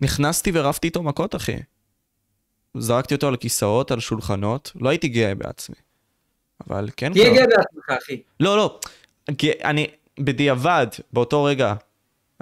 [0.00, 1.56] נכנסתי ורבתי איתו מכות, אחי.
[2.76, 5.76] זרקתי אותו על כיסאות, על שולחנות, לא הייתי גאה בעצמי.
[6.66, 7.34] אבל כן תהיה.
[7.34, 8.22] גאה בעצמך אחי.
[8.40, 8.80] לא, לא.
[9.64, 9.86] אני,
[10.20, 11.74] בדיעבד, באותו רגע,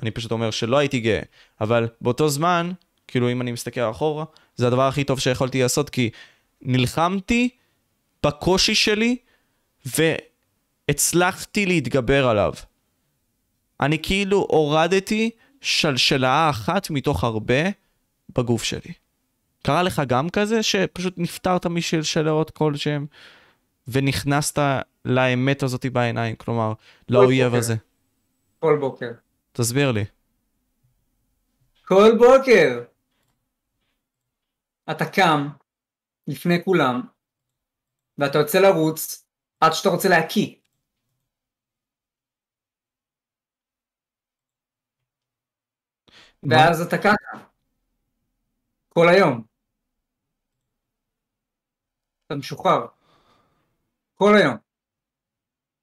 [0.03, 1.21] אני פשוט אומר שלא הייתי גאה,
[1.61, 2.73] אבל באותו זמן,
[3.09, 4.25] כאילו אם אני מסתכל אחורה,
[4.57, 6.11] זה הדבר הכי טוב שיכולתי לעשות, כי
[6.63, 7.49] נלחמתי
[8.27, 9.17] בקושי שלי
[10.89, 12.53] והצלחתי להתגבר עליו.
[13.81, 17.63] אני כאילו הורדתי שלשלה אחת מתוך הרבה
[18.37, 18.93] בגוף שלי.
[19.63, 23.07] קרה לך גם כזה שפשוט נפטרת משלשלות כלשהם
[23.89, 24.59] ונכנסת
[25.05, 26.73] לאמת הזאת בעיניים, כלומר,
[27.09, 27.59] לאויב בוקר.
[27.59, 27.75] הזה?
[28.59, 29.11] כל בוקר.
[29.53, 30.05] תסביר לי.
[31.85, 32.85] כל בוקר.
[34.91, 35.49] אתה קם
[36.27, 37.01] לפני כולם,
[38.19, 39.27] ואתה יוצא לרוץ
[39.61, 40.55] עד שאתה רוצה להקיא.
[46.43, 47.39] ואז אתה ככה.
[48.89, 49.43] כל היום.
[52.27, 52.87] אתה משוחרר.
[54.15, 54.57] כל היום.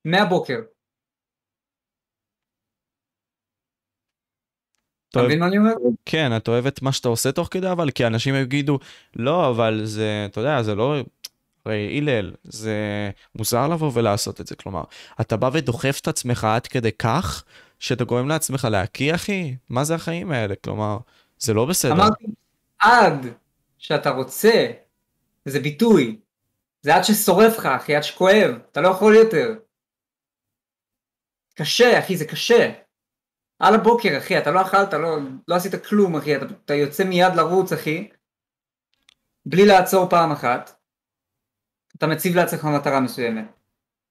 [0.05, 0.59] מהבוקר.
[5.09, 5.23] אתה.
[5.23, 5.71] מבין מה אני אומר?
[6.05, 8.79] כן, אתה אוהב את מה שאתה עושה תוך כדי, אבל כי אנשים יגידו,
[9.15, 10.95] לא, אבל זה, אתה יודע, זה לא...
[11.65, 12.75] הרי הלל, זה
[13.35, 14.83] מוזר לבוא ולעשות את זה, כלומר,
[15.21, 17.43] אתה בא ודוחף את עצמך עד כדי כך,
[17.79, 19.55] שאתה גורם לעצמך להקיא, אחי?
[19.69, 20.55] מה זה החיים האלה?
[20.63, 20.97] כלומר,
[21.39, 21.91] זה לא בסדר.
[21.91, 22.25] אמרתי,
[22.79, 23.25] עד
[23.77, 24.71] שאתה רוצה,
[25.45, 26.19] זה ביטוי.
[26.81, 29.53] זה עד ששורף לך, אחי, עד שכואב, אתה לא יכול יותר.
[31.55, 32.73] קשה, אחי, זה קשה.
[33.59, 37.35] על הבוקר, אחי, אתה לא אכלת, לא, לא עשית כלום, אחי, אתה, אתה יוצא מיד
[37.35, 38.09] לרוץ, אחי,
[39.45, 40.81] בלי לעצור פעם אחת.
[41.97, 43.45] אתה מציב לעצמך מטרה מסוימת.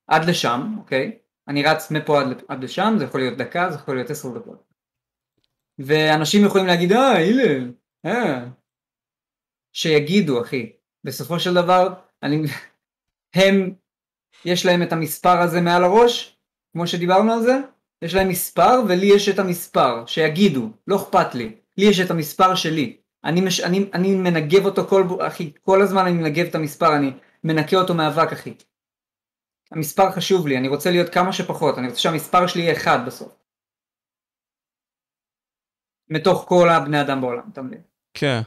[0.06, 1.18] עד לשם, אוקיי?
[1.48, 4.64] אני רץ מפה עד, עד לשם, זה יכול להיות דקה, זה יכול להיות עשר דקות.
[5.78, 7.72] ואנשים יכולים להגיד, אה, הלל,
[8.06, 8.44] אה.
[9.72, 10.72] שיגידו, אחי.
[11.04, 12.42] בסופו של דבר, אני...
[13.36, 13.74] הם,
[14.44, 16.38] יש להם את המספר הזה מעל הראש,
[16.72, 17.60] כמו שדיברנו על זה,
[18.02, 22.54] יש להם מספר ולי יש את המספר, שיגידו, לא אכפת לי, לי יש את המספר
[22.54, 22.96] שלי.
[23.24, 23.60] אני, מש...
[23.60, 27.12] אני, אני מנגב אותו כל, אחי, כל הזמן אני מנגב את המספר, אני
[27.44, 28.54] מנקה אותו מאבק, אחי.
[29.74, 33.32] המספר חשוב לי, אני רוצה להיות כמה שפחות, אני רוצה שהמספר שלי יהיה אחד בסוף.
[36.10, 37.80] מתוך כל הבני אדם בעולם, אתה מבין?
[38.14, 38.40] כן.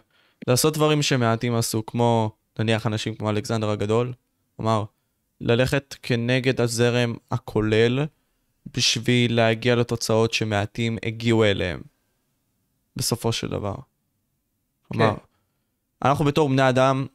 [0.47, 4.13] לעשות דברים שמעטים עשו, כמו, נניח אנשים כמו אלכסנדר הגדול,
[4.55, 4.83] כלומר,
[5.41, 8.05] ללכת כנגד הזרם הכולל,
[8.73, 11.81] בשביל להגיע לתוצאות שמעטים הגיעו אליהם,
[12.95, 13.75] בסופו של דבר.
[14.87, 16.07] כלומר, כן.
[16.09, 17.05] אנחנו בתור בני אדם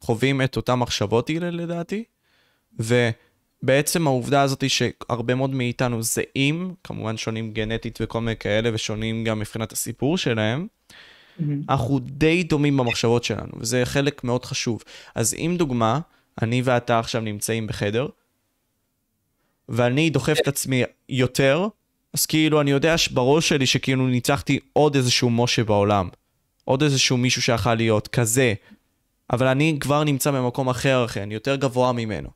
[0.00, 2.04] חווים את אותן מחשבות האלה לדעתי,
[3.62, 9.24] ובעצם העובדה הזאת היא שהרבה מאוד מאיתנו זהים, כמובן שונים גנטית וכל מיני כאלה, ושונים
[9.24, 10.66] גם מבחינת הסיפור שלהם,
[11.68, 14.82] אנחנו די דומים במחשבות שלנו, וזה חלק מאוד חשוב.
[15.14, 16.00] אז אם דוגמה,
[16.42, 18.08] אני ואתה עכשיו נמצאים בחדר,
[19.68, 21.68] ואני דוחף את עצמי יותר,
[22.12, 26.08] אז כאילו אני יודע בראש שלי שכאילו ניצחתי עוד איזשהו משה בעולם.
[26.64, 28.54] עוד איזשהו מישהו שיכול להיות כזה.
[29.30, 32.28] אבל אני כבר נמצא במקום אחר אחר, אני יותר גבוה ממנו.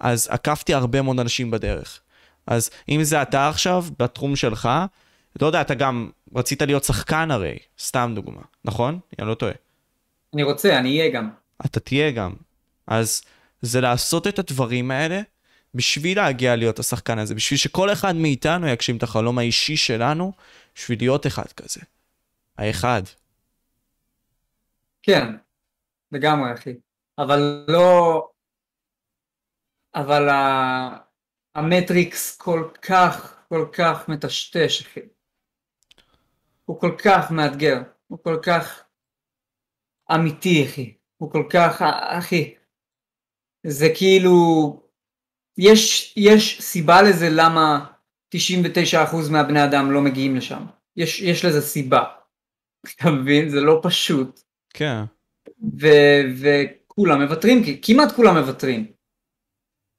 [0.00, 2.00] אז עקפתי הרבה מאוד אנשים בדרך.
[2.46, 4.68] אז אם זה אתה עכשיו, בתחום שלך,
[5.42, 8.98] לא יודע, אתה גם רצית להיות שחקן הרי, סתם דוגמה, נכון?
[9.18, 9.52] אני לא טועה.
[10.34, 11.30] אני רוצה, אני אהיה גם.
[11.66, 12.34] אתה תהיה גם.
[12.86, 13.22] אז
[13.62, 15.20] זה לעשות את הדברים האלה
[15.74, 20.32] בשביל להגיע להיות השחקן הזה, בשביל שכל אחד מאיתנו יגשים את החלום האישי שלנו,
[20.74, 21.80] בשביל להיות אחד כזה.
[22.58, 23.02] האחד.
[25.02, 25.36] כן,
[26.12, 26.74] לגמרי אחי.
[27.18, 28.28] אבל לא...
[29.94, 31.08] אבל ה...
[31.54, 35.00] המטריקס כל כך, כל כך מטשטש אחי.
[36.64, 38.84] הוא כל כך מאתגר, הוא כל כך
[40.14, 41.82] אמיתי אחי, הוא כל כך,
[42.18, 42.54] אחי,
[43.66, 44.32] זה כאילו,
[45.58, 47.86] יש, יש סיבה לזה למה
[48.34, 48.38] 99%
[49.32, 52.04] מהבני אדם לא מגיעים לשם, יש, יש לזה סיבה,
[52.96, 53.48] אתה מבין?
[53.48, 54.40] זה לא פשוט.
[54.74, 55.04] כן.
[55.80, 58.97] ו- וכולם מוותרים, כמעט כולם מוותרים.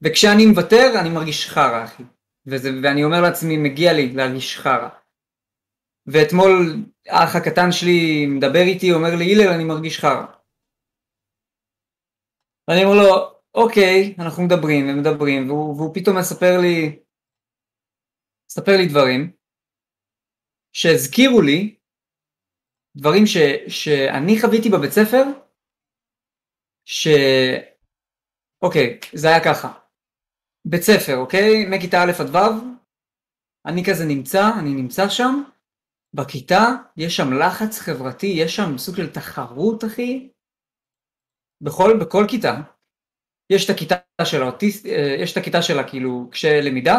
[0.03, 2.03] וכשאני מוותר אני מרגיש חרא אחי,
[2.47, 4.89] וזה, ואני אומר לעצמי מגיע לי להרגיש חרא.
[6.11, 6.51] ואתמול
[7.07, 10.25] האח הקטן שלי מדבר איתי, אומר לי, הלל, אני מרגיש חרא.
[12.67, 16.99] ואני אומר לו, אוקיי, אנחנו מדברים ומדברים, והוא, והוא פתאום מספר לי,
[18.49, 19.31] מספר לי דברים
[20.73, 21.75] שהזכירו לי
[22.97, 25.23] דברים ש, שאני חוויתי בבית ספר,
[26.85, 27.07] ש...
[28.61, 29.78] אוקיי, זה היה ככה.
[30.65, 31.65] בית ספר, אוקיי?
[31.69, 32.79] מכיתה א' עד ו',
[33.65, 35.43] אני כזה נמצא, אני נמצא שם,
[36.13, 36.65] בכיתה
[36.97, 40.29] יש שם לחץ חברתי, יש שם סוג של תחרות אחי,
[41.61, 42.61] בכל, בכל כיתה.
[43.51, 43.95] יש את הכיתה
[44.25, 46.97] של האוטיסט, אה, יש את הכיתה של הכאילו קשיי למידה,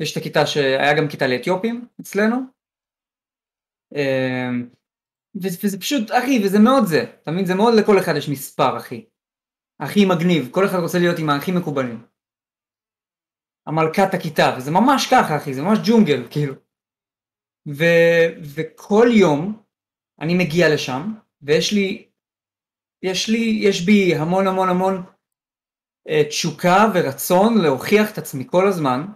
[0.00, 2.36] יש את הכיתה שהיה גם כיתה לאתיופים אצלנו.
[3.96, 4.50] אה,
[5.42, 7.46] וזה פשוט, אחי, וזה מאוד זה, אתה מבין?
[7.46, 9.04] זה מאוד לכל אחד יש מספר, אחי.
[9.80, 12.06] הכי מגניב, כל אחד רוצה להיות עם הכי מקובלים.
[13.68, 16.54] המלכת הכיתה, וזה ממש ככה, אחי, זה ממש ג'ונגל, כאילו.
[17.68, 17.84] ו,
[18.54, 19.62] וכל יום
[20.20, 22.08] אני מגיע לשם, ויש לי,
[23.02, 25.02] יש לי, יש בי המון המון המון
[26.08, 29.06] uh, תשוקה ורצון להוכיח את עצמי כל הזמן,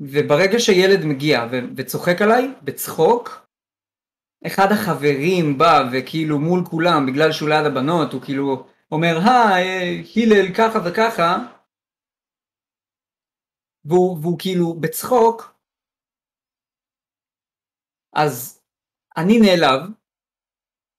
[0.00, 3.46] וברגע שילד מגיע ו- וצוחק עליי, בצחוק,
[4.46, 10.54] אחד החברים בא וכאילו מול כולם, בגלל שהוא ליד הבנות, הוא כאילו אומר, היי, הלל
[10.54, 11.38] ככה וככה,
[13.84, 15.54] והוא, והוא כאילו בצחוק,
[18.14, 18.62] אז
[19.16, 19.80] אני נעלב,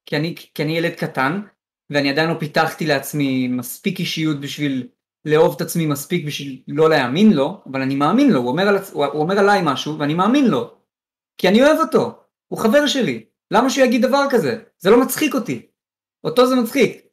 [0.06, 1.42] כי אני, כי אני ילד קטן,
[1.90, 4.88] ואני עדיין לא פיתחתי לעצמי מספיק אישיות בשביל
[5.26, 8.76] לאהוב את עצמי מספיק בשביל לא להאמין לו, אבל אני מאמין לו, הוא אומר, על,
[8.94, 10.78] הוא, הוא אומר עליי משהו ואני מאמין לו,
[11.38, 14.64] כי אני אוהב אותו, הוא חבר שלי, למה שהוא יגיד דבר כזה?
[14.78, 15.68] זה לא מצחיק אותי,
[16.24, 17.06] אותו זה מצחיק.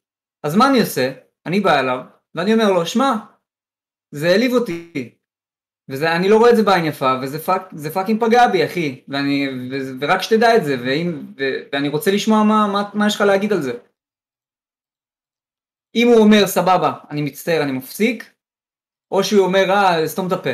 [0.42, 1.12] אז מה אני עושה?
[1.46, 1.98] אני בא אליו,
[2.35, 3.12] ואני אומר לו, שמע,
[4.11, 5.18] זה העליב אותי,
[5.90, 9.48] ואני לא רואה את זה בעין יפה, וזה fuck, זה fucking פגע בי אחי, ואני,
[9.70, 13.20] ו, ורק שתדע את זה, ואם, ו, ואני רוצה לשמוע מה, מה, מה יש לך
[13.20, 13.72] להגיד על זה.
[15.94, 18.35] אם הוא אומר סבבה, אני מצטער, אני מפסיק,
[19.11, 20.50] או שהוא אומר אה, סתום את הפה.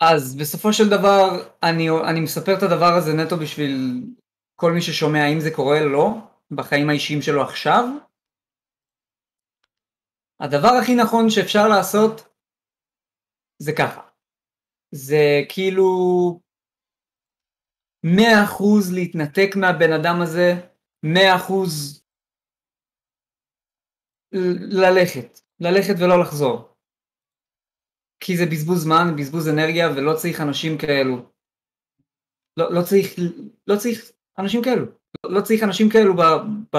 [0.00, 4.02] אז בסופו של דבר, אני, אני מספר את הדבר הזה נטו בשביל
[4.56, 6.14] כל מי ששומע אם זה קורה לא,
[6.50, 7.84] בחיים האישיים שלו עכשיו,
[10.44, 12.28] הדבר הכי נכון שאפשר לעשות
[13.58, 14.02] זה ככה.
[14.94, 15.90] זה כאילו
[18.04, 20.52] מאה אחוז להתנתק מהבן אדם הזה,
[21.02, 22.02] מאה אחוז
[24.82, 26.74] ללכת, ללכת ולא לחזור.
[28.20, 31.16] כי זה בזבוז זמן, בזבוז אנרגיה ולא צריך אנשים כאלו.
[32.56, 33.08] לא, לא צריך,
[33.66, 34.86] לא צריך אנשים כאלו.
[35.26, 36.22] לא צריך אנשים כאלו ב,
[36.72, 36.78] ב,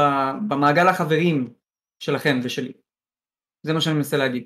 [0.49, 1.53] במעגל החברים
[1.99, 2.82] שלכם ושלי.
[3.63, 4.43] זה מה שאני מנסה להגיד.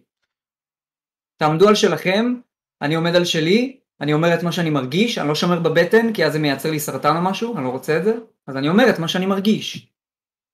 [1.38, 2.36] תעמדו על שלכם,
[2.82, 6.26] אני עומד על שלי, אני אומר את מה שאני מרגיש, אני לא שומר בבטן כי
[6.26, 8.14] אז זה מייצר לי סרטן או משהו, אני לא רוצה את זה,
[8.48, 9.92] אז אני אומר את מה שאני מרגיש.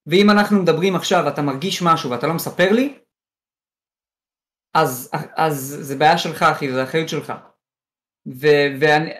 [0.07, 2.99] ואם אנחנו מדברים עכשיו ואתה מרגיש משהו ואתה לא מספר לי,
[4.74, 7.34] אז, אז זה בעיה שלך אחי, זה אחריות שלך.
[8.28, 8.47] ו,
[8.80, 9.11] ואני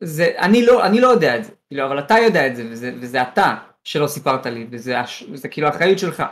[0.00, 2.92] זה, אני, לא, אני לא יודע את זה, כאילו, אבל אתה יודע את זה, וזה,
[3.00, 4.94] וזה אתה שלא סיפרת לי, וזה
[5.34, 6.22] זה כאילו אחריות שלך.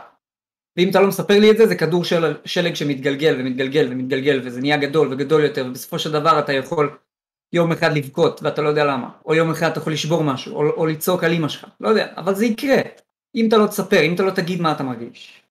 [0.77, 4.61] ואם אתה לא מספר לי את זה, זה כדור של, שלג שמתגלגל ומתגלגל ומתגלגל וזה
[4.61, 6.97] נהיה גדול וגדול יותר ובסופו של דבר אתה יכול
[7.53, 10.69] יום אחד לבכות ואתה לא יודע למה, או יום אחד אתה יכול לשבור משהו, או,
[10.69, 12.81] או לצעוק על אמא שלך, לא יודע, אבל זה יקרה,
[13.35, 15.41] אם אתה לא תספר, אם אתה לא תגיד מה אתה מרגיש.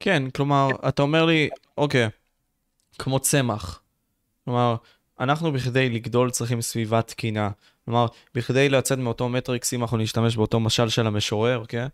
[0.00, 1.48] כן, כלומר, אתה אומר לי,
[1.78, 2.08] אוקיי,
[2.98, 3.82] כמו צמח.
[4.44, 4.76] כלומר,
[5.20, 7.50] אנחנו בכדי לגדול צריכים סביבה תקינה.
[7.84, 11.86] כלומר, בכדי לצאת מאותו מטריקס, אם אנחנו נשתמש באותו משל של המשורר, כן?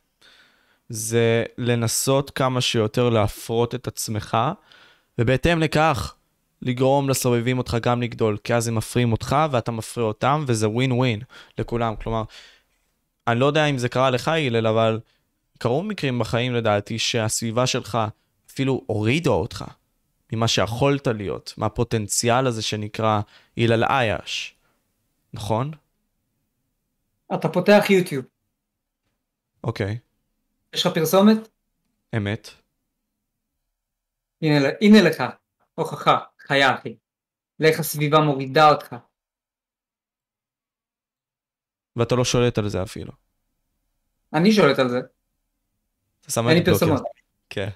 [0.91, 4.37] זה לנסות כמה שיותר להפרות את עצמך,
[5.19, 6.15] ובהתאם לכך,
[6.63, 10.93] לגרום לסובבים אותך גם לגדול, כי אז הם מפריעים אותך ואתה מפריע אותם, וזה ווין
[10.93, 11.21] ווין
[11.59, 11.97] לכולם.
[11.97, 12.23] כלומר,
[13.29, 15.01] אני לא יודע אם זה קרה לך, הלל, אבל
[15.59, 17.99] קרו מקרים בחיים לדעתי שהסביבה שלך
[18.51, 19.65] אפילו הורידה אותך
[20.33, 23.21] ממה שיכולת להיות, מהפוטנציאל הזה שנקרא
[23.57, 24.55] הלל אייש,
[25.35, 25.71] נכון?
[27.35, 28.25] אתה פותח יוטיוב.
[29.65, 29.99] אוקיי.
[30.75, 31.49] יש לך פרסומת?
[32.17, 32.49] אמת.
[34.43, 35.23] הנה, הנה לך,
[35.75, 36.97] הוכחה, חיה אחי.
[37.61, 38.97] לאיך הסביבה מורידה אותך.
[41.97, 43.13] ואתה לא שולט על זה אפילו.
[44.33, 45.01] אני שולט על זה.
[46.21, 46.65] אתה שם אין לי.
[46.65, 47.03] פרסומות.
[47.51, 47.69] כן.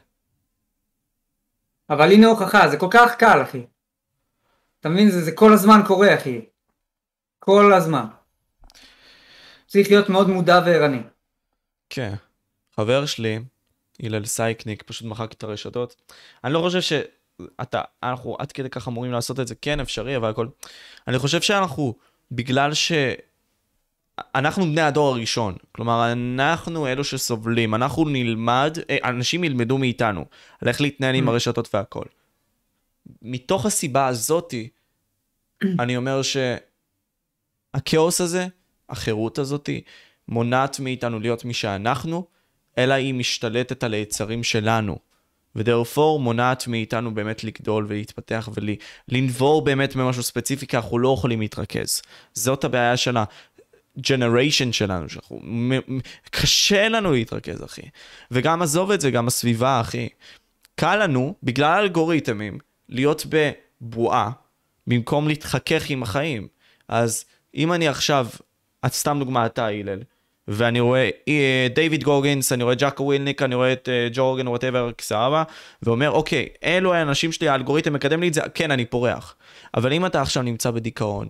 [1.91, 3.67] אבל הנה הוכחה, זה כל כך קל אחי.
[4.81, 5.11] אתה מבין?
[5.11, 6.47] זה, זה כל הזמן קורה אחי.
[7.39, 8.05] כל הזמן.
[9.67, 11.03] צריך להיות מאוד מודע וערני.
[11.89, 12.15] כן.
[12.77, 13.39] חבר שלי,
[14.03, 16.13] הלל סייקניק, פשוט מחק את הרשתות.
[16.45, 20.31] אני לא חושב שאתה, אנחנו עד כדי כך אמורים לעשות את זה, כן אפשרי, אבל
[20.31, 20.47] הכל...
[21.09, 21.95] אני חושב שאנחנו,
[22.33, 22.93] בגלל ש...
[24.35, 30.25] אנחנו בני הדור הראשון, כלומר, אנחנו אלו שסובלים, אנחנו נלמד, אה, אנשים ילמדו מאיתנו
[30.61, 31.31] על איך להתנהל עם Mm.
[31.31, 32.05] הרשתות והכל.
[33.23, 34.69] מתוך הסיבה הזאתי,
[35.63, 36.21] אני אומר
[37.73, 38.47] שהכאוס הזה,
[38.89, 39.81] החירות הזאתי,
[40.29, 42.27] מונעת מאיתנו להיות מי שאנחנו,
[42.79, 44.99] אלא היא משתלטת על היצרים שלנו.
[45.57, 48.49] ודרפור מונעת מאיתנו באמת לגדול ולהתפתח
[49.09, 52.03] ולנבור באמת במשהו ספציפי, כי אנחנו לא יכולים להתרכז.
[52.35, 53.17] זאת הבעיה של
[53.97, 55.41] ה generation שלנו, שאנחנו...
[56.31, 57.83] קשה לנו להתרכז, אחי.
[58.31, 60.09] וגם עזוב את זה, גם הסביבה, אחי.
[60.75, 62.59] קל לנו, בגלל האלגוריתמים,
[62.89, 63.27] להיות
[63.81, 64.31] בבועה,
[64.87, 66.49] במקום להתחכך עם החיים.
[66.89, 68.27] אז אם אני עכשיו,
[68.87, 70.03] את סתם דוגמא אתה, הלל,
[70.49, 74.49] ואני רואה אה, דיוויד גוגינס, אני רואה ג'וקו ווילינק, אני רואה את אה, ג'ו רוגן,
[74.49, 75.45] whatever, סבבה,
[75.83, 79.37] ואומר, אוקיי, אלו האנשים שלי, האלגוריתם מקדם לי את זה, כן, אני פורח.
[79.75, 81.29] אבל אם אתה עכשיו נמצא בדיכאון,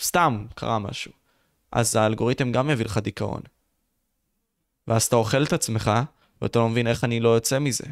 [0.00, 1.12] סתם קרה משהו,
[1.72, 3.40] אז האלגוריתם גם יביא לך דיכאון.
[4.88, 5.90] ואז אתה אוכל את עצמך,
[6.42, 7.84] ואתה לא מבין איך אני לא יוצא מזה.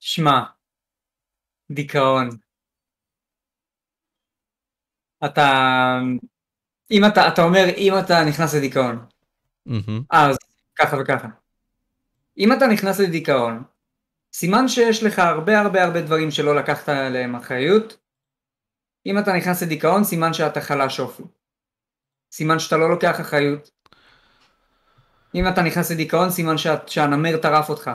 [0.00, 0.40] שמע,
[1.70, 2.30] דיכאון.
[5.24, 5.48] אתה,
[6.90, 9.06] אם אתה, אתה אומר אם אתה נכנס לדיכאון,
[9.66, 10.02] מהמם.
[10.10, 10.36] אז
[10.76, 11.28] ככה וככה.
[12.38, 13.62] אם אתה נכנס לדיכאון,
[14.32, 17.96] סימן שיש לך הרבה הרבה הרבה דברים שלא לקחת עליהם אחריות.
[19.06, 21.22] אם אתה נכנס לדיכאון, סימן שאתה חלש אופי.
[22.32, 23.70] סימן שאתה לא לוקח אחריות.
[25.34, 27.90] אם אתה נכנס לדיכאון, סימן שה, שהנמר טרף אותך.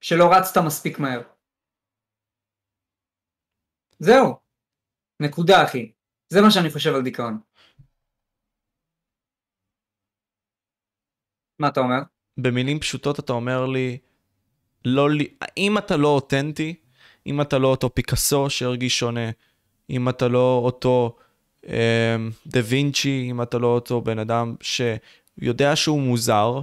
[0.00, 1.22] שלא רצת מספיק מהר.
[3.98, 4.36] זהו.
[5.20, 5.92] נקודה אחי.
[6.34, 7.38] זה מה שאני חושב על דיכאון.
[11.58, 11.98] מה אתה אומר?
[12.36, 13.98] במילים פשוטות אתה אומר לי,
[14.84, 16.74] לא לי, אם אתה לא אותנטי,
[17.26, 19.30] אם אתה לא אותו פיקאסו שהרגיש שונה,
[19.90, 21.16] אם אתה לא אותו
[21.66, 22.16] אה,
[22.46, 26.60] דה וינצ'י, אם אתה לא אותו בן אדם שיודע שהוא מוזר,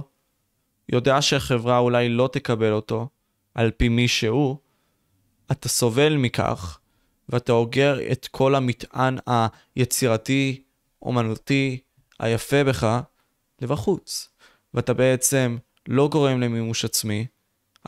[0.88, 3.08] יודע שהחברה אולי לא תקבל אותו
[3.54, 4.56] על פי מי שהוא,
[5.52, 6.78] אתה סובל מכך,
[7.28, 9.18] ואתה אוגר את כל המטען
[9.76, 10.62] היצירתי,
[11.02, 11.78] אומנותי,
[12.18, 13.00] היפה בך,
[13.60, 14.28] לבחוץ.
[14.74, 15.56] ואתה בעצם
[15.88, 17.26] לא גורם למימוש עצמי,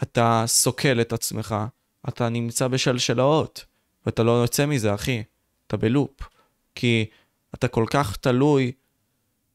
[0.03, 1.57] אתה סוקל את עצמך,
[2.09, 3.64] אתה נמצא בשלשלאות,
[4.07, 5.22] ואתה לא יוצא מזה, אחי.
[5.66, 6.20] אתה בלופ.
[6.74, 7.07] כי
[7.55, 8.72] אתה כל כך תלוי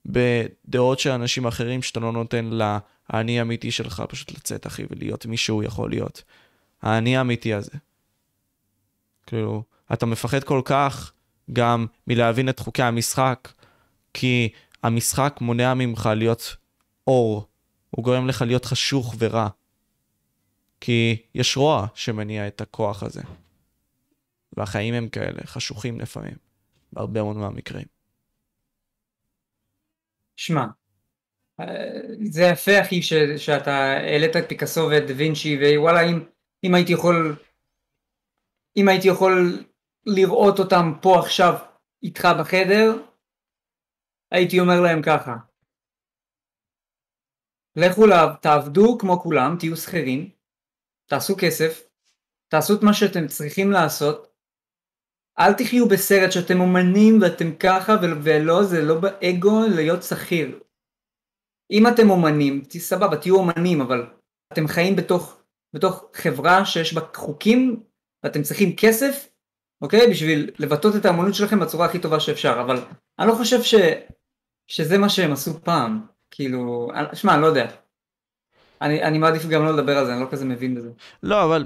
[0.05, 5.37] בדעות של אנשים אחרים שאתה לא נותן לאני האמיתי שלך פשוט לצאת, אחי, ולהיות מי
[5.37, 6.23] שהוא יכול להיות.
[6.81, 7.71] האני האמיתי הזה.
[9.29, 9.63] כאילו,
[9.93, 11.13] אתה מפחד כל כך
[11.53, 13.49] גם מלהבין את חוקי המשחק,
[14.13, 14.49] כי
[14.83, 16.55] המשחק מונע ממך להיות
[17.07, 17.47] אור,
[17.89, 19.49] הוא גורם לך להיות חשוך ורע.
[20.81, 23.21] כי יש רוע שמניע את הכוח הזה.
[24.57, 26.35] והחיים הם כאלה, חשוכים לפעמים,
[26.93, 27.85] בהרבה מאוד מהמקרים.
[30.35, 30.65] שמע,
[31.59, 31.65] אה,
[32.29, 36.19] זה יפה אחי ש, שאתה העלית את פיקאסו ואת דה וינצ'י ווואלה אם,
[36.63, 37.35] אם הייתי יכול
[38.77, 39.63] אם הייתי יכול
[40.05, 41.53] לראות אותם פה עכשיו
[42.03, 43.05] איתך בחדר
[44.31, 45.35] הייתי אומר להם ככה
[47.75, 50.29] לכו לעב- תעבדו כמו כולם תהיו שכירים
[51.09, 51.89] תעשו כסף
[52.49, 54.27] תעשו את מה שאתם צריכים לעשות,
[55.39, 60.59] אל תחיו בסרט שאתם אומנים ואתם ככה ולא, זה לא באגו להיות שכיר.
[61.71, 64.07] אם אתם אומנים, סבבה, תהיו אומנים, אבל
[64.53, 65.41] אתם חיים בתוך,
[65.73, 67.83] בתוך חברה שיש בה חוקים
[68.23, 69.27] ואתם צריכים כסף,
[69.81, 70.07] אוקיי?
[70.09, 72.83] בשביל לבטא את האמנות שלכם בצורה הכי טובה שאפשר, אבל
[73.19, 73.75] אני לא חושב ש,
[74.67, 75.99] שזה מה שהם עשו פעם.
[76.31, 77.67] כאילו, שמע, אני לא יודע.
[78.81, 80.89] אני, אני מעדיף גם לא לדבר על זה, אני לא כזה מבין בזה.
[81.23, 81.65] לא, אבל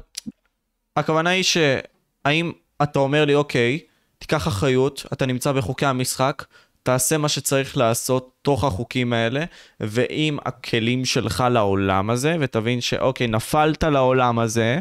[0.95, 2.51] הכוונה היא שהאם
[2.84, 3.80] אתה אומר לי, אוקיי,
[4.18, 6.43] תיקח אחריות, אתה נמצא בחוקי המשחק,
[6.84, 9.43] תעשה מה שצריך לעשות תוך החוקים האלה,
[9.80, 14.80] ועם הכלים שלך לעולם הזה, ותבין שאוקיי, נפלת לעולם הזה,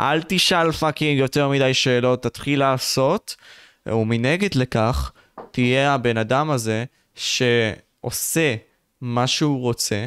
[0.00, 3.36] אל תשאל פאקינג יותר מדי שאלות, תתחיל לעשות,
[3.86, 5.12] ומנגד לכך,
[5.50, 6.84] תהיה הבן אדם הזה
[7.14, 8.56] שעושה
[9.00, 10.06] מה שהוא רוצה,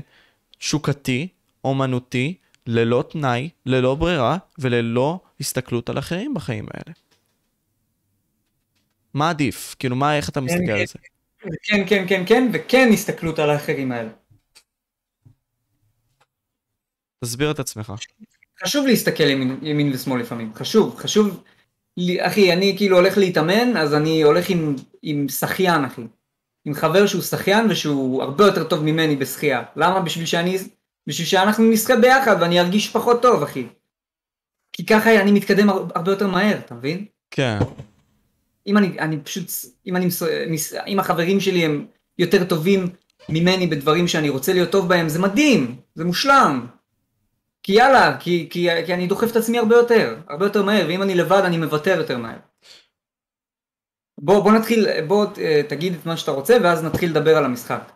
[0.60, 1.28] שוקתי,
[1.64, 6.94] אומנותי, ללא תנאי, ללא ברירה וללא הסתכלות על אחרים בחיים האלה.
[9.14, 9.76] מה עדיף?
[9.80, 11.00] כאילו, מה, איך אתה מסתכל כן, על זה?
[11.64, 14.10] כן, כן, כן, כן, וכן הסתכלות על האחרים האלה.
[17.24, 17.94] תסביר את עצמך.
[18.64, 21.44] חשוב להסתכל ימין, ימין ושמאל לפעמים, חשוב, חשוב.
[22.20, 26.02] אחי, אני כאילו הולך להתאמן, אז אני הולך עם, עם שחיין, אחי.
[26.66, 29.64] עם חבר שהוא שחיין ושהוא הרבה יותר טוב ממני בשחייה.
[29.76, 30.00] למה?
[30.00, 30.58] בשביל שאני...
[31.08, 33.68] בשביל שאנחנו נשחה ביחד ואני ארגיש פחות טוב, אחי.
[34.74, 37.06] כי ככה אני מתקדם הרבה יותר מהר, אתה מבין?
[37.32, 37.58] כן.
[38.68, 39.52] אם אני, אני פשוט,
[39.88, 40.08] אם אני,
[40.88, 41.86] אם החברים שלי הם
[42.18, 42.88] יותר טובים
[43.30, 46.66] ממני בדברים שאני רוצה להיות טוב בהם, זה מדהים, זה מושלם.
[47.64, 51.02] כי יאללה, כי, כי, כי אני דוחף את עצמי הרבה יותר, הרבה יותר מהר, ואם
[51.02, 52.38] אני לבד אני מוותר יותר מהר.
[54.18, 57.92] בוא, בוא נתחיל, בוא אה, תגיד את מה שאתה רוצה ואז נתחיל לדבר על המשחק.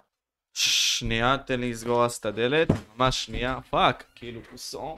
[0.53, 4.97] שנייה, תן לי לסגור אז את הדלת, ממש שנייה, fuck, כאילו פוסו,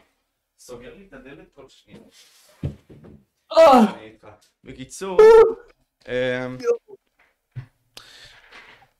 [0.59, 1.99] סוגר לי את הדלת כל שנייה.
[4.63, 5.19] בקיצור,
[6.07, 6.57] אמ,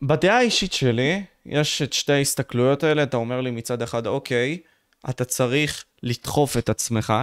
[0.01, 4.59] בדעה האישית שלי, יש את שתי ההסתכלויות האלה, אתה אומר לי מצד אחד, אוקיי,
[5.09, 7.13] אתה צריך לדחוף את עצמך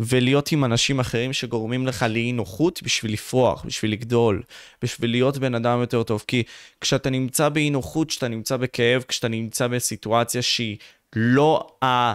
[0.00, 4.42] ולהיות עם אנשים אחרים שגורמים לך לאי נוחות בשביל לפרוח, בשביל לגדול,
[4.82, 6.24] בשביל להיות בן אדם יותר טוב.
[6.26, 6.42] כי
[6.80, 10.76] כשאתה נמצא באי נוחות, כשאתה נמצא בכאב, כשאתה נמצא בסיטואציה שהיא
[11.16, 12.14] לא ה...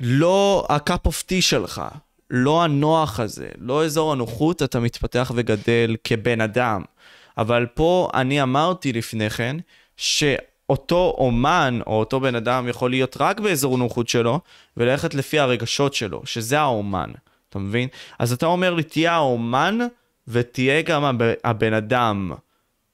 [0.00, 1.82] לא ה-cup of tea שלך,
[2.30, 6.82] לא הנוח הזה, לא אזור הנוחות, אתה מתפתח וגדל כבן אדם.
[7.38, 9.56] אבל פה אני אמרתי לפני כן,
[9.96, 10.24] ש...
[10.70, 14.40] אותו אומן או אותו בן אדם יכול להיות רק באזור נוחות שלו
[14.76, 17.10] וללכת לפי הרגשות שלו, שזה האומן,
[17.48, 17.88] אתה מבין?
[18.18, 19.78] אז אתה אומר לי, תהיה האומן
[20.28, 22.32] ותהיה גם הבן אדם.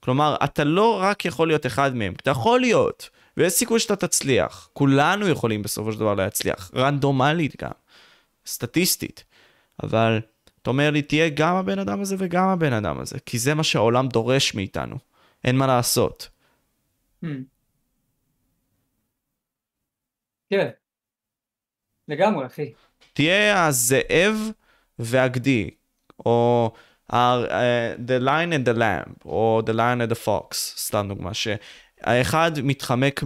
[0.01, 4.69] כלומר, אתה לא רק יכול להיות אחד מהם, אתה יכול להיות, ויש סיכוי שאתה תצליח.
[4.73, 7.71] כולנו יכולים בסופו של דבר להצליח, רנדומלית גם,
[8.47, 9.25] סטטיסטית.
[9.83, 10.21] אבל
[10.63, 13.65] אתה אומר לי, תהיה גם הבן אדם הזה וגם הבן אדם הזה, כי זה מה
[13.65, 14.97] שהעולם דורש מאיתנו,
[15.45, 16.29] אין מה לעשות.
[17.25, 17.52] Hmm.
[20.53, 20.69] כן.
[22.09, 22.73] לגמרי, אחי.
[23.13, 24.51] תהיה הזאב
[24.99, 25.71] והגדי,
[26.27, 26.73] או
[27.13, 27.15] uh,
[28.07, 33.25] The Lion and the Lamb, או The Lion and the Fox, סתם דוגמה, שהאחד מתחמק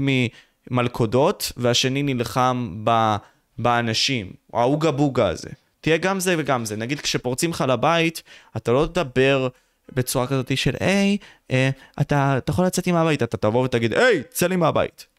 [0.70, 3.16] ממלכודות והשני נלחם ב,
[3.58, 5.50] באנשים, או האוגה בוגה הזה.
[5.80, 6.76] תהיה גם זה וגם זה.
[6.76, 8.22] נגיד כשפורצים לך לבית,
[8.56, 9.48] אתה לא תדבר
[9.92, 11.16] בצורה כזאת של, היי,
[11.50, 11.70] אה,
[12.00, 15.15] אתה, אתה יכול לצאת לי מהבית, אתה תבוא ותגיד, היי, צא לי מהבית.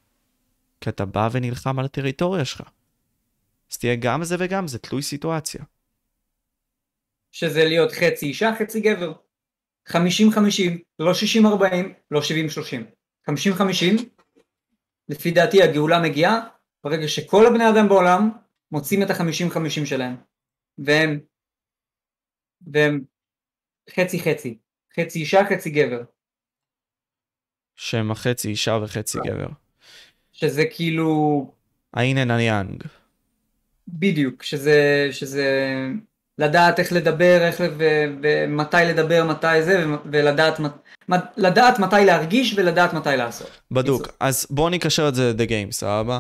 [0.82, 2.61] כי אתה בא ונלחם על הטריטוריה שלך.
[3.71, 5.63] אז תהיה גם זה וגם זה, תלוי סיטואציה.
[7.32, 9.13] שזה להיות חצי אישה, חצי גבר.
[9.89, 9.93] 50-50,
[10.99, 11.43] לא 60-40,
[12.11, 13.30] לא 70-30.
[13.30, 13.34] 50-50,
[15.09, 16.47] לפי דעתי הגאולה מגיעה
[16.84, 18.30] ברגע שכל הבני אדם בעולם
[18.71, 20.15] מוצאים את ה-50-50 שלהם.
[20.78, 21.19] והם,
[22.61, 23.03] והם
[23.89, 24.57] חצי חצי.
[24.99, 26.03] חצי אישה, חצי גבר.
[27.75, 29.66] שהם החצי אישה וחצי גבר.
[30.39, 31.51] שזה כאילו...
[31.93, 32.83] האינן היאנג.
[33.88, 35.45] בדיוק, שזה, שזה
[36.38, 37.61] לדעת איך לדבר, איך
[38.21, 40.59] ומתי לדבר, מתי זה, ולדעת
[41.38, 43.49] לדעת מתי להרגיש ולדעת מתי לעשות.
[43.71, 46.19] בדוק, אז בואו נקשר את זה ל-The Game, סבבה?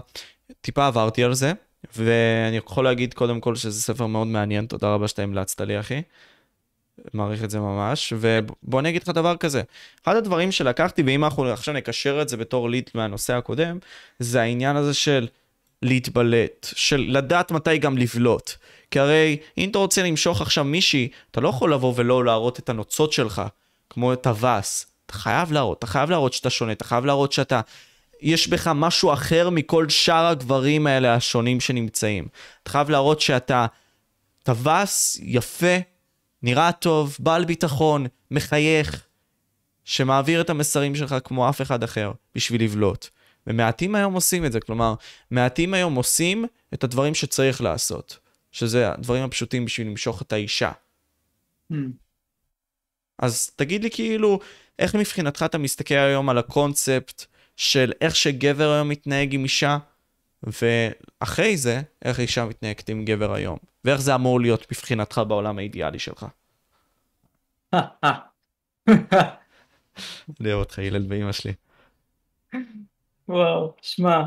[0.61, 1.53] טיפה עברתי על זה,
[1.95, 6.01] ואני יכול להגיד קודם כל שזה ספר מאוד מעניין, תודה רבה שאתה המלצת לי, אחי.
[7.13, 9.61] מעריך את זה ממש, ובוא אני אגיד לך דבר כזה.
[10.03, 13.77] אחד הדברים שלקחתי, ואם אנחנו עכשיו נקשר את זה בתור ליד מהנושא הקודם,
[14.19, 15.27] זה העניין הזה של
[15.81, 18.51] להתבלט, של לדעת מתי גם לבלוט.
[18.91, 22.69] כי הרי אם אתה רוצה למשוך עכשיו מישהי, אתה לא יכול לבוא ולא להראות את
[22.69, 23.41] הנוצות שלך,
[23.89, 24.85] כמו את הווס.
[25.05, 27.61] אתה חייב להראות, אתה חייב להראות שאתה שונה, אתה חייב להראות שאתה...
[28.21, 32.27] יש בך משהו אחר מכל שאר הגברים האלה השונים שנמצאים.
[32.63, 33.65] אתה חייב להראות שאתה
[34.43, 35.77] טווס, יפה,
[36.43, 39.05] נראה טוב, בעל ביטחון, מחייך,
[39.83, 43.07] שמעביר את המסרים שלך כמו אף אחד אחר, בשביל לבלוט.
[43.47, 44.93] ומעטים היום עושים את זה, כלומר,
[45.31, 48.19] מעטים היום עושים את הדברים שצריך לעשות,
[48.51, 50.71] שזה הדברים הפשוטים בשביל למשוך את האישה.
[51.73, 51.75] Hmm.
[53.19, 54.39] אז תגיד לי כאילו,
[54.79, 57.25] איך מבחינתך אתה מסתכל היום על הקונספט
[57.55, 59.77] של איך שגבר היום מתנהג עם אישה,
[60.43, 65.99] ואחרי זה, איך אישה מתנהגת עם גבר היום, ואיך זה אמור להיות מבחינתך בעולם האידיאלי
[65.99, 66.25] שלך.
[70.39, 71.53] אני אוהב אותך, הלל ואימא שלי.
[73.29, 74.21] וואו, שמע.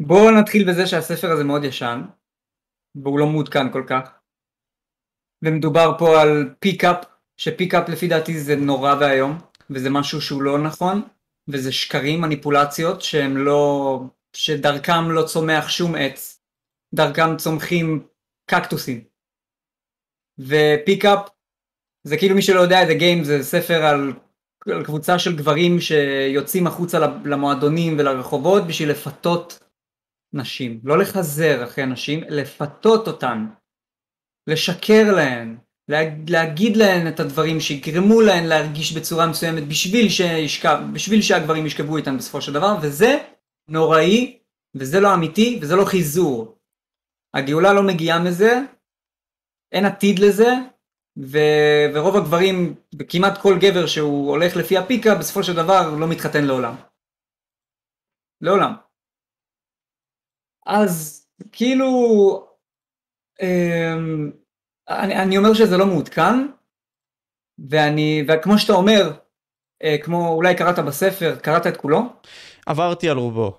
[0.00, 2.02] בואו נתחיל בזה שהספר הזה מאוד ישן,
[2.94, 4.10] והוא לא מעודכן כל כך.
[5.42, 7.04] ומדובר פה על פיקאפ,
[7.36, 9.38] שפיקאפ לפי דעתי זה נורא ואיום,
[9.70, 11.02] וזה משהו שהוא לא נכון,
[11.48, 14.00] וזה שקרים, מניפולציות, שהם לא...
[14.32, 16.42] שדרכם לא צומח שום עץ,
[16.94, 18.06] דרכם צומחים
[18.50, 19.04] קקטוסים.
[20.38, 21.28] ופיקאפ,
[22.04, 24.12] זה כאילו מי שלא יודע, The Game זה ספר על,
[24.66, 29.60] על קבוצה של גברים שיוצאים החוצה למועדונים ולרחובות בשביל לפתות
[30.32, 30.80] נשים.
[30.84, 33.46] לא לחזר אחרי נשים, לפתות אותן.
[34.46, 35.58] לשקר להן,
[36.28, 42.18] להגיד להן את הדברים שיגרמו להן להרגיש בצורה מסוימת בשביל, שישכב, בשביל שהגברים ישכבו איתן
[42.18, 43.18] בסופו של דבר, וזה
[43.68, 44.38] נוראי,
[44.74, 46.58] וזה לא אמיתי, וזה לא חיזור.
[47.34, 48.60] הגאולה לא מגיעה מזה,
[49.72, 50.50] אין עתיד לזה,
[51.18, 51.38] ו...
[51.94, 56.74] ורוב הגברים, וכמעט כל גבר שהוא הולך לפי הפיקה, בסופו של דבר לא מתחתן לעולם.
[58.40, 58.72] לעולם.
[60.66, 61.86] אז כאילו,
[63.42, 64.39] אמ,
[64.90, 66.46] אני, אני אומר שזה לא מעודכן,
[67.58, 69.12] ואני, וכמו שאתה אומר,
[69.82, 72.02] אה, כמו אולי קראת בספר, קראת את כולו?
[72.66, 73.58] עברתי על רובו.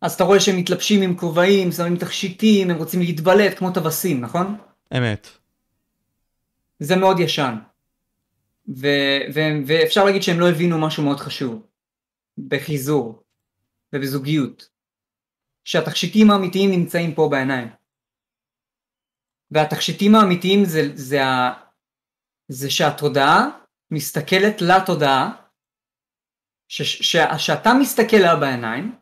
[0.00, 4.56] אז אתה רואה שהם מתלבשים עם כובעים, שמים תכשיטים, הם רוצים להתבלט כמו טווסים, נכון?
[4.96, 5.28] אמת.
[6.78, 7.54] זה מאוד ישן.
[8.68, 11.62] ו- ו- ואפשר להגיד שהם לא הבינו משהו מאוד חשוב.
[12.48, 13.22] בחיזור
[13.92, 14.68] ובזוגיות.
[15.64, 17.68] שהתכשיטים האמיתיים נמצאים פה בעיניים.
[19.50, 21.52] והתכשיטים האמיתיים זה, זה, ה,
[22.48, 23.48] זה שהתודעה
[23.90, 25.30] מסתכלת לתודעה,
[26.68, 28.98] ש, ש, שאתה מסתכל לה בעיניים,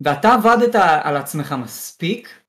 [0.00, 0.74] ואתה עבדת
[1.04, 2.44] על עצמך מספיק,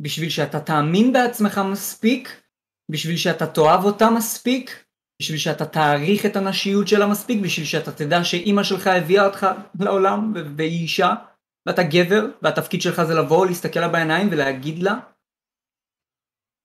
[0.00, 2.42] בשביל שאתה תאמין בעצמך מספיק,
[2.90, 4.84] בשביל שאתה תאהב אותה מספיק,
[5.22, 9.46] בשביל שאתה תעריך את הנשיות שלה מספיק, בשביל שאתה תדע שאימא שלך הביאה אותך
[9.80, 11.14] לעולם והיא אישה,
[11.66, 14.98] ואתה גבר, והתפקיד שלך זה לבוא, להסתכל לה בעיניים ולהגיד לה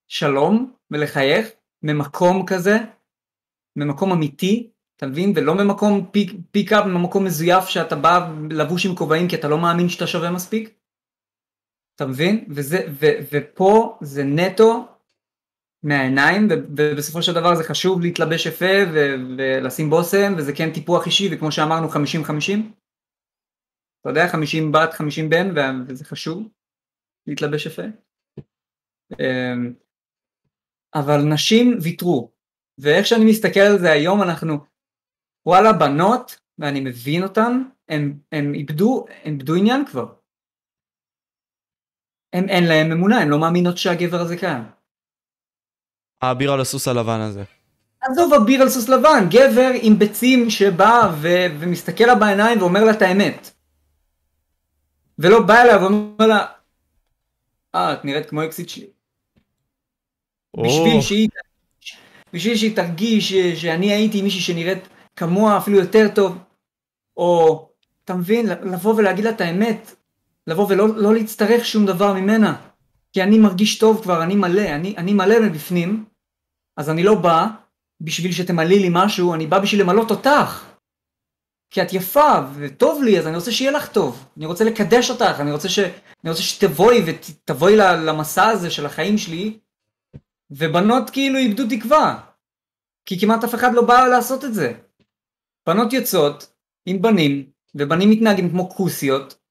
[0.08, 1.48] שלום ולחייך
[1.84, 2.76] ממקום כזה,
[3.76, 5.34] ממקום אמיתי, אתה מבין?
[5.36, 9.90] ולא ממקום פיק, פיק-אפ, ממקום מזויף שאתה בא לבוש עם כובעים כי אתה לא מאמין
[9.90, 10.80] שאתה שווה מספיק.
[11.96, 12.46] אתה מבין?
[12.56, 14.88] וזה, ו, ופה זה נטו
[15.84, 16.48] מהעיניים,
[16.78, 21.88] ובסופו של דבר זה חשוב להתלבש יפה ולשים בושם, וזה כן טיפוח אישי, וכמו שאמרנו
[21.88, 21.96] 50-50.
[24.02, 25.54] אתה יודע, 50 בת, 50 בן,
[25.88, 26.50] וזה חשוב
[27.28, 27.84] להתלבש יפה.
[30.96, 32.32] אבל נשים ויתרו.
[32.78, 34.58] ואיך שאני מסתכל על זה היום אנחנו,
[35.46, 40.14] וואלה בנות, ואני מבין אותן, הם, הם איבדו, הם איבדו עניין כבר.
[42.34, 44.64] הם, אין להם אמונה, הן לא מאמינות שהגבר הזה כאן.
[46.22, 47.44] האביר על הסוס הלבן הזה.
[48.02, 52.92] עזוב אביר על סוס לבן, גבר עם ביצים שבא ו- ומסתכל לה בעיניים ואומר לה
[52.92, 53.52] את האמת.
[55.20, 56.46] ולא בא אליה ואומר לה,
[57.76, 58.95] אה, את נראית כמו אקסיט שלי.
[60.64, 61.30] בשביל שהיא,
[62.34, 66.38] בשביל שהיא תרגיש שאני הייתי מישהי שנראית כמוה אפילו יותר טוב,
[67.18, 67.70] או,
[68.06, 69.96] אתה מבין, לבוא ולהגיד לה את האמת,
[70.48, 72.56] לבוא ולא לא להצטרך שום דבר ממנה,
[73.14, 76.06] כי אני מרגיש טוב כבר, אני מלא, אני, אני מלא מבפנים,
[76.78, 77.48] אז אני לא בא
[78.02, 80.66] בשביל שתמלאי לי משהו, אני בא בשביל למלות אותך.
[81.72, 84.26] כי את יפה וטוב לי, אז אני רוצה שיהיה לך טוב.
[84.38, 85.80] אני רוצה לקדש אותך, אני רוצה, ש...
[85.80, 89.60] אני רוצה שתבואי ותבואי למסע הזה של החיים שלי,
[90.58, 92.32] ובנות כאילו איבדו תקווה.
[93.06, 94.74] כי כמעט אף אחד לא בא לעשות את זה.
[95.68, 96.54] בנות יוצאות
[96.86, 99.42] עם בנים, ובנים מתנהגים כמו כוסיות,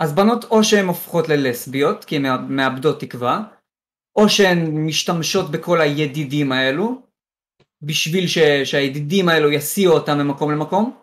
[0.00, 3.44] אז בנות או שהן הופכות ללסביות, כי הן מאבדות תקווה,
[4.16, 7.02] או שהן משתמשות בכל הידידים האלו,
[7.82, 8.38] בשביל ש...
[8.64, 11.00] שהידידים האלו יסיעו אותם ממקום למקום,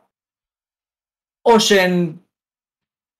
[1.45, 2.15] או שהן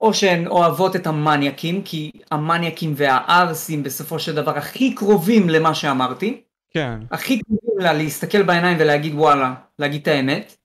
[0.02, 6.41] או שהן אוהבות את המניאקים, כי המניאקים והערסים בסופו של דבר הכי קרובים למה שאמרתי.
[6.70, 6.99] כן.
[7.12, 10.58] הכי קרובים לה להסתכל בעיניים ולהגיד וואלה, להגיד את האמת.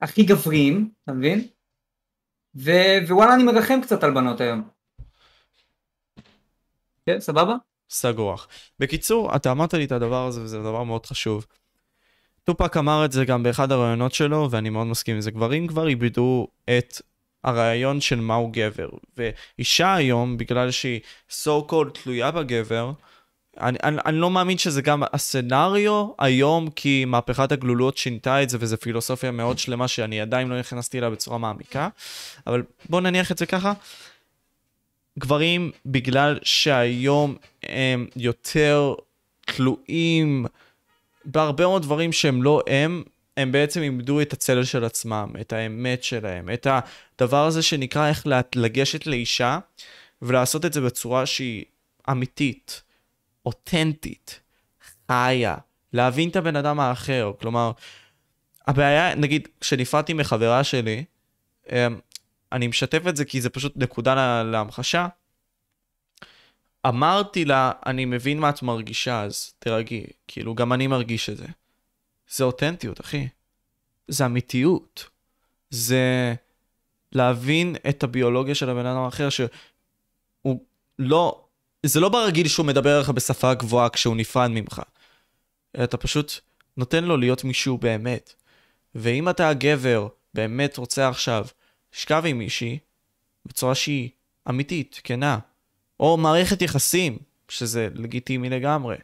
[0.00, 1.46] הכי גבריים, אתה מבין?
[2.54, 4.68] ו- ווואלה אני מרחם קצת על בנות היום.
[7.06, 7.54] כן, סבבה?
[7.90, 8.36] סגור.
[8.78, 11.46] בקיצור, אתה אמרת לי את הדבר הזה, וזה דבר מאוד חשוב.
[12.44, 15.30] טופק אמר את זה גם באחד הראיונות שלו, ואני מאוד מסכים עם זה.
[15.30, 16.48] גברים כבר איבדו
[16.78, 17.00] את
[17.44, 18.88] הרעיון של מהו גבר.
[19.16, 22.92] ואישה היום, בגלל שהיא so called תלויה בגבר,
[23.60, 28.58] אני, אני, אני לא מאמין שזה גם הסצנריו היום, כי מהפכת הגלולות שינתה את זה,
[28.60, 31.88] וזו פילוסופיה מאוד שלמה שאני עדיין לא נכנסתי אליה בצורה מעמיקה,
[32.46, 33.72] אבל בואו נניח את זה ככה.
[35.18, 38.94] גברים, בגלל שהיום הם יותר
[39.40, 40.46] תלויים
[41.24, 43.02] בהרבה מאוד דברים שהם לא הם,
[43.38, 46.66] הם בעצם איבדו את הצלע של עצמם, את האמת שלהם, את
[47.18, 49.58] הדבר הזה שנקרא איך לגשת לאישה
[50.22, 51.64] ולעשות את זה בצורה שהיא
[52.10, 52.82] אמיתית,
[53.46, 54.40] אותנטית,
[55.10, 55.56] חיה,
[55.92, 57.32] להבין את הבן אדם האחר.
[57.40, 57.72] כלומר,
[58.66, 61.04] הבעיה, נגיד, כשנפרדתי מחברה שלי,
[61.72, 61.98] אמ,
[62.52, 65.06] אני משתף את זה כי זה פשוט נקודה להמחשה.
[66.86, 70.04] אמרתי לה, אני מבין מה את מרגישה, אז תרגי.
[70.28, 71.46] כאילו, גם אני מרגיש את זה.
[72.30, 73.28] זה אותנטיות, אחי.
[74.08, 75.10] זה אמיתיות.
[75.70, 76.34] זה
[77.12, 80.60] להבין את הביולוגיה של הבן אדם האחר, שהוא
[80.98, 81.44] לא...
[81.86, 84.82] זה לא ברגיל שהוא מדבר לך בשפה גבוהה כשהוא נפרד ממך.
[85.84, 86.32] אתה פשוט
[86.76, 88.34] נותן לו להיות מישהו באמת.
[88.94, 91.46] ואם אתה הגבר באמת רוצה עכשיו
[91.94, 92.78] לשכב עם מישהי
[93.46, 94.10] בצורה שהיא
[94.48, 95.38] אמיתית, כנה,
[96.00, 97.18] או מערכת יחסים,
[97.48, 98.96] שזה לגיטימי לגמרי.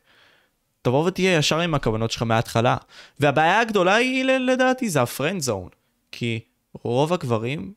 [0.85, 2.77] תבוא ותהיה ישר עם הכוונות שלך מההתחלה.
[3.21, 5.69] והבעיה הגדולה היא לדעתי זה הפרנד זון.
[6.13, 6.41] כי
[6.73, 7.75] רוב הגברים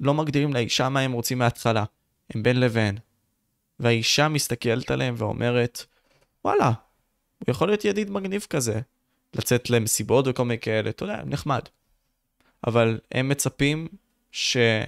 [0.00, 1.84] לא מגדירים לאישה מה הם רוצים מההתחלה.
[2.34, 2.98] הם בין לבין.
[3.80, 5.84] והאישה מסתכלת עליהם ואומרת,
[6.44, 6.66] וואלה,
[7.38, 8.80] הוא יכול להיות ידיד מגניב כזה.
[9.34, 11.62] לצאת למסיבות וכל מיני כאלה, אתה יודע, נחמד.
[12.66, 13.88] אבל הם מצפים
[14.32, 14.86] שהיא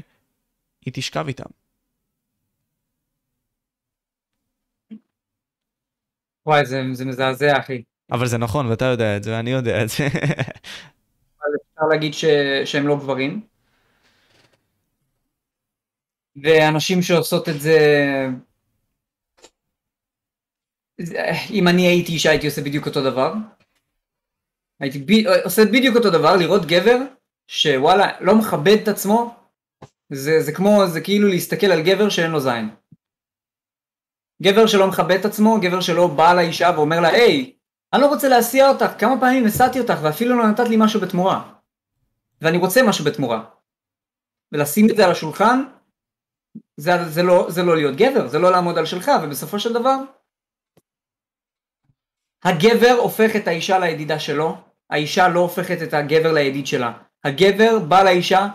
[0.93, 1.51] תשכב איתם.
[6.47, 7.83] וואי, זה, זה מזעזע, אחי.
[8.13, 10.07] אבל זה נכון, ואתה יודע את זה, ואני יודע את זה.
[11.45, 12.25] אז אפשר להגיד ש...
[12.65, 13.41] שהם לא גברים.
[16.43, 17.79] ואנשים שעושות את זה...
[21.51, 23.35] אם אני הייתי אישה הייתי עושה בדיוק אותו דבר.
[24.81, 25.27] הייתי ב...
[25.45, 26.99] עושה בדיוק אותו דבר, לראות גבר
[27.49, 29.35] שוואלה לא מכבד את עצמו,
[30.13, 32.69] זה, זה כמו, זה כאילו להסתכל על גבר שאין לו זין.
[34.43, 37.53] גבר שלא מכבד את עצמו, גבר שלא בא לאישה ואומר לה, היי,
[37.93, 41.53] אני לא רוצה להסיע אותך, כמה פעמים הסעתי אותך ואפילו לא נתת לי משהו בתמורה.
[42.41, 43.45] ואני רוצה משהו בתמורה.
[44.53, 45.65] ולשים את זה על השולחן,
[46.77, 49.97] זה, זה, לא, זה לא להיות גבר, זה לא לעמוד על שלך, ובסופו של דבר,
[52.45, 54.57] הגבר הופך את האישה לידידה שלו,
[54.91, 56.93] האישה לא הופכת את הגבר לידיד שלה.
[57.25, 58.49] הגבר בא לאישה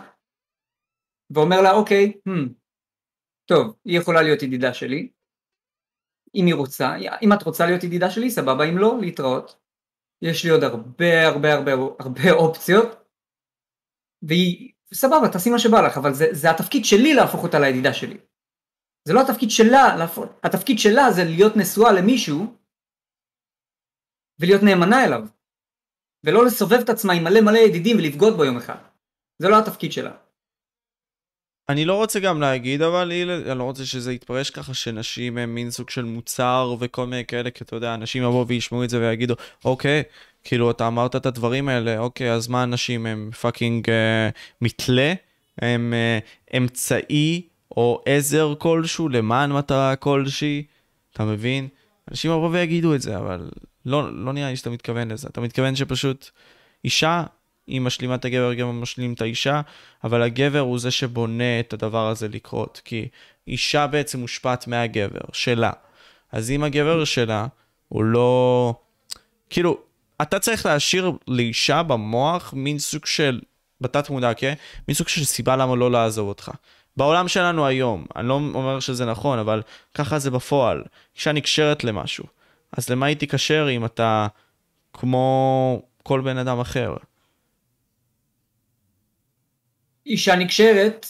[1.30, 2.48] ואומר לה, אוקיי, hmm,
[3.46, 5.08] טוב, היא יכולה להיות ידידה שלי,
[6.34, 9.56] אם היא רוצה, אם את רוצה להיות ידידה שלי, סבבה, אם לא, להתראות.
[10.22, 12.88] יש לי עוד הרבה הרבה הרבה הרבה אופציות,
[14.22, 18.18] והיא, סבבה, תעשי מה שבא לך, אבל זה, זה התפקיד שלי להפוך אותה לידידה שלי.
[19.08, 22.56] זה לא התפקיד שלה, להפוך, התפקיד שלה זה להיות נשואה למישהו,
[24.40, 25.22] ולהיות נאמנה אליו.
[26.26, 28.78] ולא לסובב את עצמה עם מלא מלא ידידים ולבגוד בו יום אחד.
[29.38, 30.16] זה לא התפקיד שלה.
[31.70, 35.70] אני לא רוצה גם להגיד, אבל אני לא רוצה שזה יתפרש ככה שנשים הם מין
[35.70, 39.34] סוג של מוצר וכל מיני כאלה, כי אתה יודע, אנשים יבואו וישמעו את זה ויגידו,
[39.64, 40.02] אוקיי,
[40.44, 44.28] כאילו אתה אמרת את הדברים האלה, אוקיי, אז מה נשים הם fucking אה,
[44.60, 45.12] מתלה?
[45.58, 46.18] הם אה,
[46.58, 47.42] אמצעי
[47.76, 50.62] או עזר כלשהו למען מטרה כלשהי?
[51.12, 51.68] אתה מבין?
[52.10, 53.50] אנשים יבואו ויגידו את זה, אבל
[53.86, 55.28] לא, לא נראה לי שאתה מתכוון לזה.
[55.28, 56.30] אתה מתכוון שפשוט
[56.84, 57.24] אישה
[57.70, 59.60] היא משלימה את הגבר, הגבר משלים את האישה,
[60.04, 63.08] אבל הגבר הוא זה שבונה את הדבר הזה לקרות, כי
[63.46, 65.70] אישה בעצם מושפעת מהגבר, שלה.
[66.32, 67.46] אז אם הגבר שלה
[67.88, 68.74] הוא לא...
[69.50, 69.78] כאילו,
[70.22, 73.40] אתה צריך להשאיר לאישה במוח מין סוג של,
[73.80, 74.54] בתת מודע, כן?
[74.88, 76.50] מין סוג של סיבה למה לא לעזוב אותך.
[76.96, 79.62] בעולם שלנו היום, אני לא אומר שזה נכון, אבל
[79.94, 80.82] ככה זה בפועל.
[81.16, 82.24] אישה נקשרת למשהו.
[82.72, 84.26] אז למה היא תיקשר אם אתה
[84.92, 86.96] כמו כל בן אדם אחר?
[90.06, 91.06] אישה נקשרת,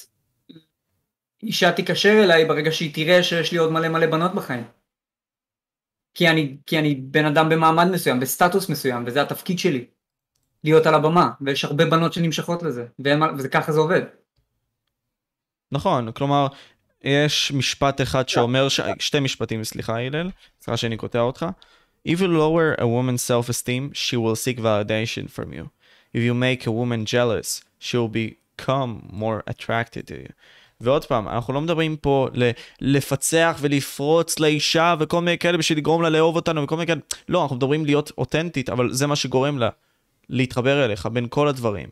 [1.42, 4.64] אישה תיקשר אליי ברגע שהיא תראה שיש לי עוד מלא מלא בנות בחיים.
[6.14, 9.84] כי אני, כי אני בן אדם במעמד מסוים, בסטטוס מסוים, וזה התפקיד שלי.
[10.64, 12.86] להיות על הבמה, ויש הרבה בנות שנמשכות לזה,
[13.38, 14.02] וזה ככה זה עובד.
[15.72, 16.46] נכון, כלומר,
[17.04, 18.80] יש משפט אחד שאומר, ש...
[18.98, 20.30] שתי משפטים, סליחה הלל,
[20.62, 21.46] סליחה שאני קוטע אותך.
[22.08, 25.68] If you lower a woman's self-esteem, she will seek validation from you.
[26.14, 28.08] If you make a woman jealous, she will
[28.60, 30.32] become more attracted to you.
[30.80, 32.50] ועוד פעם, אנחנו לא מדברים פה ל-
[32.80, 37.42] לפצח ולפרוץ לאישה וכל מיני כאלה בשביל לגרום לה לאהוב אותנו וכל מיני כאלה, לא,
[37.42, 39.68] אנחנו מדברים להיות אותנטית, אבל זה מה שגורם לה
[40.28, 41.88] להתחבר אליך בין כל הדברים.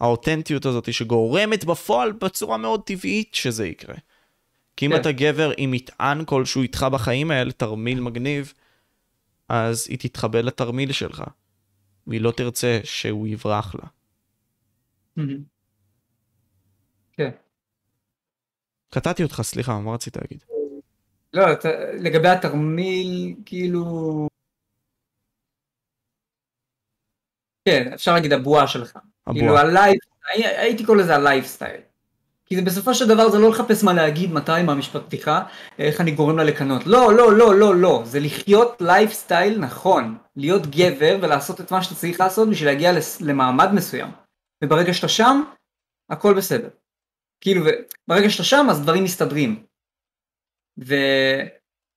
[0.00, 3.94] האותנטיות הזאת שגורמת בפועל בצורה מאוד טבעית שזה יקרה.
[4.76, 5.00] כי אם כן.
[5.00, 8.52] אתה גבר עם מטען כלשהו איתך בחיים האלה, תרמיל מגניב,
[9.48, 11.24] אז היא תתחבר לתרמיל שלך,
[12.06, 13.88] והיא לא תרצה שהוא יברח לה.
[15.16, 15.38] מהמם.
[17.12, 17.30] כן.
[18.90, 20.44] קטעתי אותך, סליחה, מה רצית להגיד?
[21.32, 24.28] לא, אתה, לגבי התרמיל, כאילו...
[27.64, 28.98] כן, אפשר להגיד הבועה שלך.
[29.32, 29.62] כאילו הבועה.
[29.62, 29.96] הלייב,
[30.34, 31.80] הי- הייתי קורא לזה הלייפסטייל.
[32.46, 35.42] כי זה בסופו של דבר זה לא לחפש מה להגיד, מתי, מה משפט פתיחה,
[35.78, 36.86] איך אני גורם לה לקנות.
[36.86, 38.02] לא, לא, לא, לא, לא.
[38.04, 40.18] זה לחיות לייפסטייל נכון.
[40.36, 44.10] להיות גבר ולעשות את מה שאתה צריך לעשות בשביל להגיע למעמד מסוים.
[44.64, 45.42] וברגע שאתה שם,
[46.10, 46.68] הכל בסדר.
[47.40, 47.64] כאילו,
[48.08, 49.66] ברגע שאתה שם, אז דברים מסתדרים.
[50.84, 50.94] ו...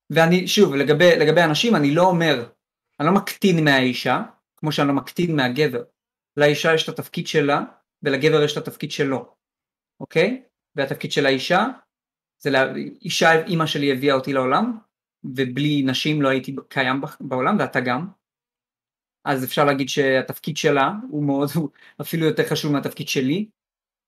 [0.09, 2.49] ואני, שוב, לגבי, לגבי אנשים, אני לא אומר,
[2.99, 4.23] אני לא מקטין מהאישה,
[4.57, 5.83] כמו שאני לא מקטין מהגבר.
[6.37, 7.61] לאישה יש את התפקיד שלה,
[8.03, 9.35] ולגבר יש את התפקיד שלו,
[9.99, 10.43] אוקיי?
[10.75, 11.65] והתפקיד של האישה,
[12.41, 12.73] זה לה...
[13.01, 14.77] אישה, אימא שלי הביאה אותי לעולם,
[15.23, 18.07] ובלי נשים לא הייתי קיים בעולם, ואתה גם.
[19.25, 21.69] אז אפשר להגיד שהתפקיד שלה הוא מאוד, הוא
[22.01, 23.49] אפילו יותר חשוב מהתפקיד שלי,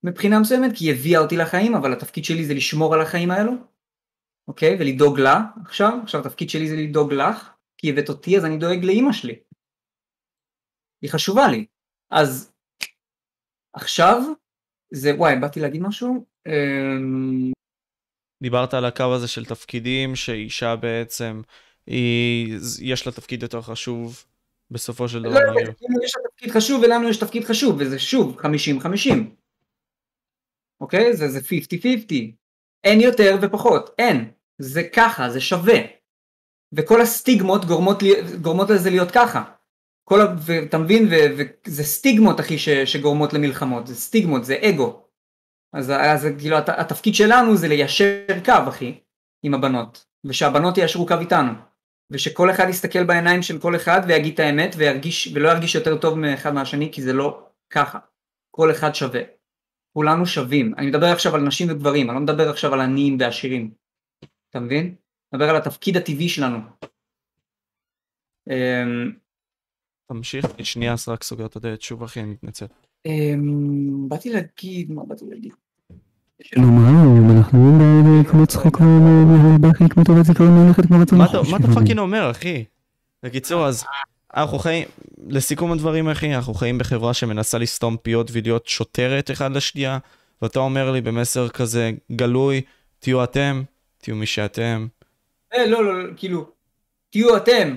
[0.04, 3.52] מבחינה מסוימת, כי היא הביאה אותי לחיים, אבל התפקיד שלי זה לשמור על החיים האלו,
[4.48, 4.78] אוקיי?
[4.80, 8.86] ולדאוג לה עכשיו, עכשיו התפקיד שלי זה לדאוג לך, כי הבאת אותי אז אני דואג
[8.86, 9.40] לאימא שלי.
[11.02, 11.66] היא חשובה לי.
[12.12, 12.54] אז
[13.74, 14.22] עכשיו,
[14.94, 16.26] זה, וואי, באתי להגיד משהו?
[16.48, 17.52] אמ,
[18.44, 21.42] דיברת על הקו הזה של תפקידים, שאישה בעצם,
[21.88, 24.26] היא, יש לה תפקיד יותר חשוב
[24.72, 25.34] בסופו של דבר.
[25.34, 25.62] לא, לא,
[26.04, 29.41] יש לה תפקיד חשוב ולנו יש תפקיד חשוב, וזה שוב 50-50.
[30.82, 31.16] אוקיי?
[31.16, 32.14] זה זה 50-50.
[32.84, 34.32] אין יותר ופחות, אין.
[34.58, 35.80] זה ככה, זה שווה.
[36.74, 39.44] וכל הסטיגמות גורמות, לי, גורמות לזה להיות ככה.
[40.04, 40.26] כל ה...
[40.38, 41.08] ואתה מבין?
[41.10, 45.04] וזה סטיגמות אחי ש, שגורמות למלחמות, זה סטיגמות, זה אגו.
[45.74, 49.00] אז, אז כאילו הת, התפקיד שלנו זה ליישר קו אחי,
[49.44, 51.52] עם הבנות, ושהבנות יישרו קו איתנו.
[52.12, 56.20] ושכל אחד יסתכל בעיניים של כל אחד ויגיד את האמת וירגיש, ולא ירגיש יותר טוב
[56.20, 58.00] מאחד מהשני כי זה לא ככה.
[58.52, 59.22] כל אחד שווה.
[59.94, 60.74] כולנו שווים.
[60.78, 63.72] אני מדבר עכשיו על נשים וגברים, אני לא מדבר עכשיו על עניים ועשירים.
[64.50, 64.86] אתה מבין?
[64.86, 64.96] אני
[65.34, 66.58] מדבר על התפקיד הטבעי שלנו.
[68.50, 69.12] אמ,
[70.08, 72.66] תמשיך, אני שנייה אז רק סוגר את הדלת שוב אחי, אני מתנצל.
[73.06, 75.54] אמ, באתי להגיד, מה באתי להגיד?
[76.42, 78.78] שלום רב, אנחנו ב- כמו צחוק
[79.62, 81.26] בכי כמו טובת זיכרון ללכת כמו רצון מה.
[81.52, 82.66] מה אתה פאקינג אומר אחי?
[83.24, 83.84] בקיצור אז,
[84.36, 84.88] אנחנו חיים,
[85.28, 89.98] לסיכום הדברים אחי, אנחנו חיים בחברה שמנסה לסתום פיות ולהיות שוטרת אחד לשנייה,
[90.42, 92.62] ואתה אומר לי במסר כזה גלוי,
[93.00, 93.64] תהיו אתם,
[93.98, 94.88] תהיו מי שאתם.
[95.54, 96.46] אה, לא, לא, לא, כאילו,
[97.10, 97.76] תהיו אתם.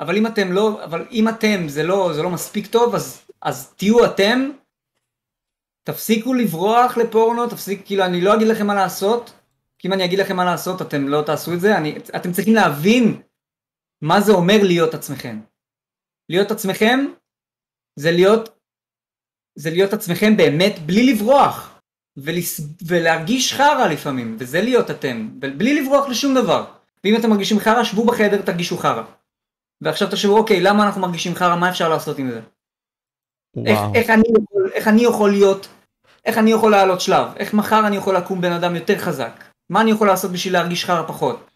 [0.00, 3.72] אבל אם אתם לא, אבל אם אתם זה לא, זה לא מספיק טוב, אז, אז
[3.76, 4.50] תהיו אתם.
[5.84, 9.32] תפסיקו לברוח לפורנו, תפסיק, כאילו, אני לא אגיד לכם מה לעשות,
[9.78, 12.54] כי אם אני אגיד לכם מה לעשות, אתם לא תעשו את זה, אני, אתם צריכים
[12.54, 13.20] להבין
[14.02, 15.40] מה זה אומר להיות עצמכם.
[16.30, 17.00] להיות עצמכם
[17.96, 18.48] זה להיות,
[19.54, 21.80] זה להיות עצמכם באמת בלי לברוח,
[22.16, 26.64] ולס, ולהרגיש חרא לפעמים, וזה להיות אתם, בלי לברוח לשום דבר.
[27.04, 29.02] ואם אתם מרגישים חרא, שבו בחדר, תרגישו חרא.
[29.80, 32.40] ועכשיו תחשבו, אוקיי, למה אנחנו מרגישים חרא, מה אפשר לעשות עם זה?
[33.66, 33.78] איך.
[33.94, 35.68] איך, אני יכול, איך אני יכול להיות,
[36.24, 39.80] איך אני יכול לעלות שלב, איך מחר אני יכול לקום בן אדם יותר חזק, מה
[39.80, 41.50] אני יכול לעשות בשביל להרגיש חרא פחות.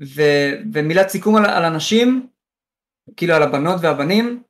[0.00, 0.22] ו,
[0.72, 2.28] ומילת סיכום על, על אנשים,
[3.16, 4.42] כאילו על הבנות והבנים,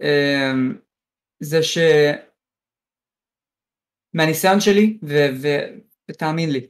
[0.00, 0.78] אמ,
[1.40, 1.78] זה ש...
[4.14, 5.48] מהניסיון שלי, ו, ו,
[6.10, 6.66] ותאמין לי,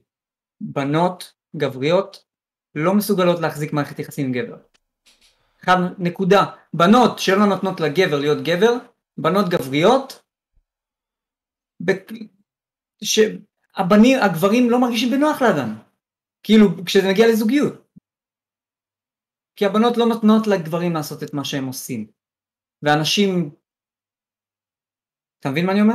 [0.61, 2.25] בנות גבריות
[2.75, 4.57] לא מסוגלות להחזיק מערכת יחסים עם גבר.
[5.65, 6.45] אחד, נקודה.
[6.75, 8.73] בנות שלא נותנות לגבר להיות גבר,
[9.19, 10.23] בנות גבריות,
[11.85, 11.93] ב-
[13.05, 15.75] שהבנים, הגברים לא מרגישים בנוח לידן.
[16.45, 17.75] כאילו, כשזה מגיע לזוגיות.
[19.57, 22.07] כי הבנות לא נותנות לגברים לעשות את מה שהם עושים.
[22.83, 23.51] ואנשים...
[25.41, 25.95] אתה מבין מה אני אומר?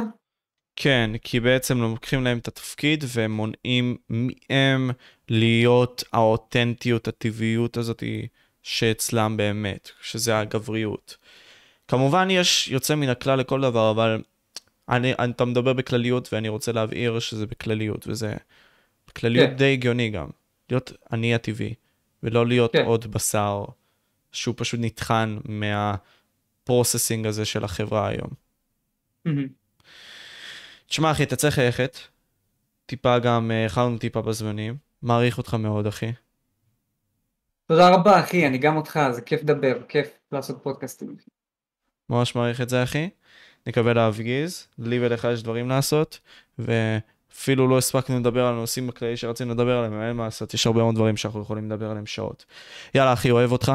[0.76, 4.90] כן, כי בעצם לוקחים להם את התפקיד והם מונעים מהם
[5.30, 8.04] להיות האותנטיות, הטבעיות הזאת
[8.64, 11.18] שאצלם באמת, שזה הגבריות.
[11.88, 14.22] כמובן יש יוצא מן הכלל לכל דבר, אבל
[14.90, 18.34] אני, אתה מדבר בכלליות ואני רוצה להבהיר שזה בכלליות, וזה
[19.08, 19.56] בכלליות כן.
[19.56, 20.39] די הגיוני גם.
[20.72, 21.74] להיות אני הטבעי,
[22.24, 22.86] ולא להיות כן.
[22.86, 23.66] עוד בשר
[24.32, 28.30] שהוא פשוט נטחן מהפרוססינג הזה של החברה היום.
[30.88, 31.98] תשמע, אחי, אתה צריך ללכת.
[32.86, 34.78] טיפה גם, אה, איחרנו טיפה בזמנים.
[35.02, 36.12] מעריך אותך מאוד, אחי.
[37.68, 41.16] תודה רבה אחי, אני גם אותך, זה כיף לדבר, כיף לעשות פודקאסטים.
[42.10, 43.10] ממש מעריך את זה, אחי.
[43.68, 44.68] נקווה להפגיז.
[44.80, 46.20] לי ולך יש דברים לעשות,
[47.32, 50.82] ואפילו לא הספקנו לדבר על הנושאים בכללי שרצינו לדבר עליהם, אין מה לעשות, יש הרבה
[50.82, 52.46] מאוד דברים שאנחנו יכולים לדבר עליהם שעות.
[52.96, 53.72] יאללה, אחי, אוהב אותך.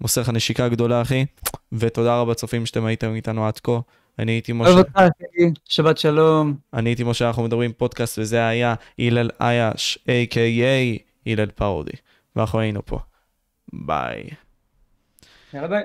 [0.00, 1.26] מוסר לך נשיקה גדולה, אחי.
[1.72, 3.78] ותודה רבה, צופים, שאתם הייתם איתנו עד כה.
[4.18, 4.70] אני הייתי משה.
[4.70, 6.54] אוהב אותך אחי, שבת שלום.
[6.74, 11.02] אני הייתי משה, אנחנו מדברים פודקאסט, וזה היה הלל אייש, a.k.a.
[11.26, 11.92] הלל פרודי.
[12.36, 12.98] ואנחנו היינו פה.
[13.72, 14.24] ביי.
[15.54, 15.84] יאללה ביי.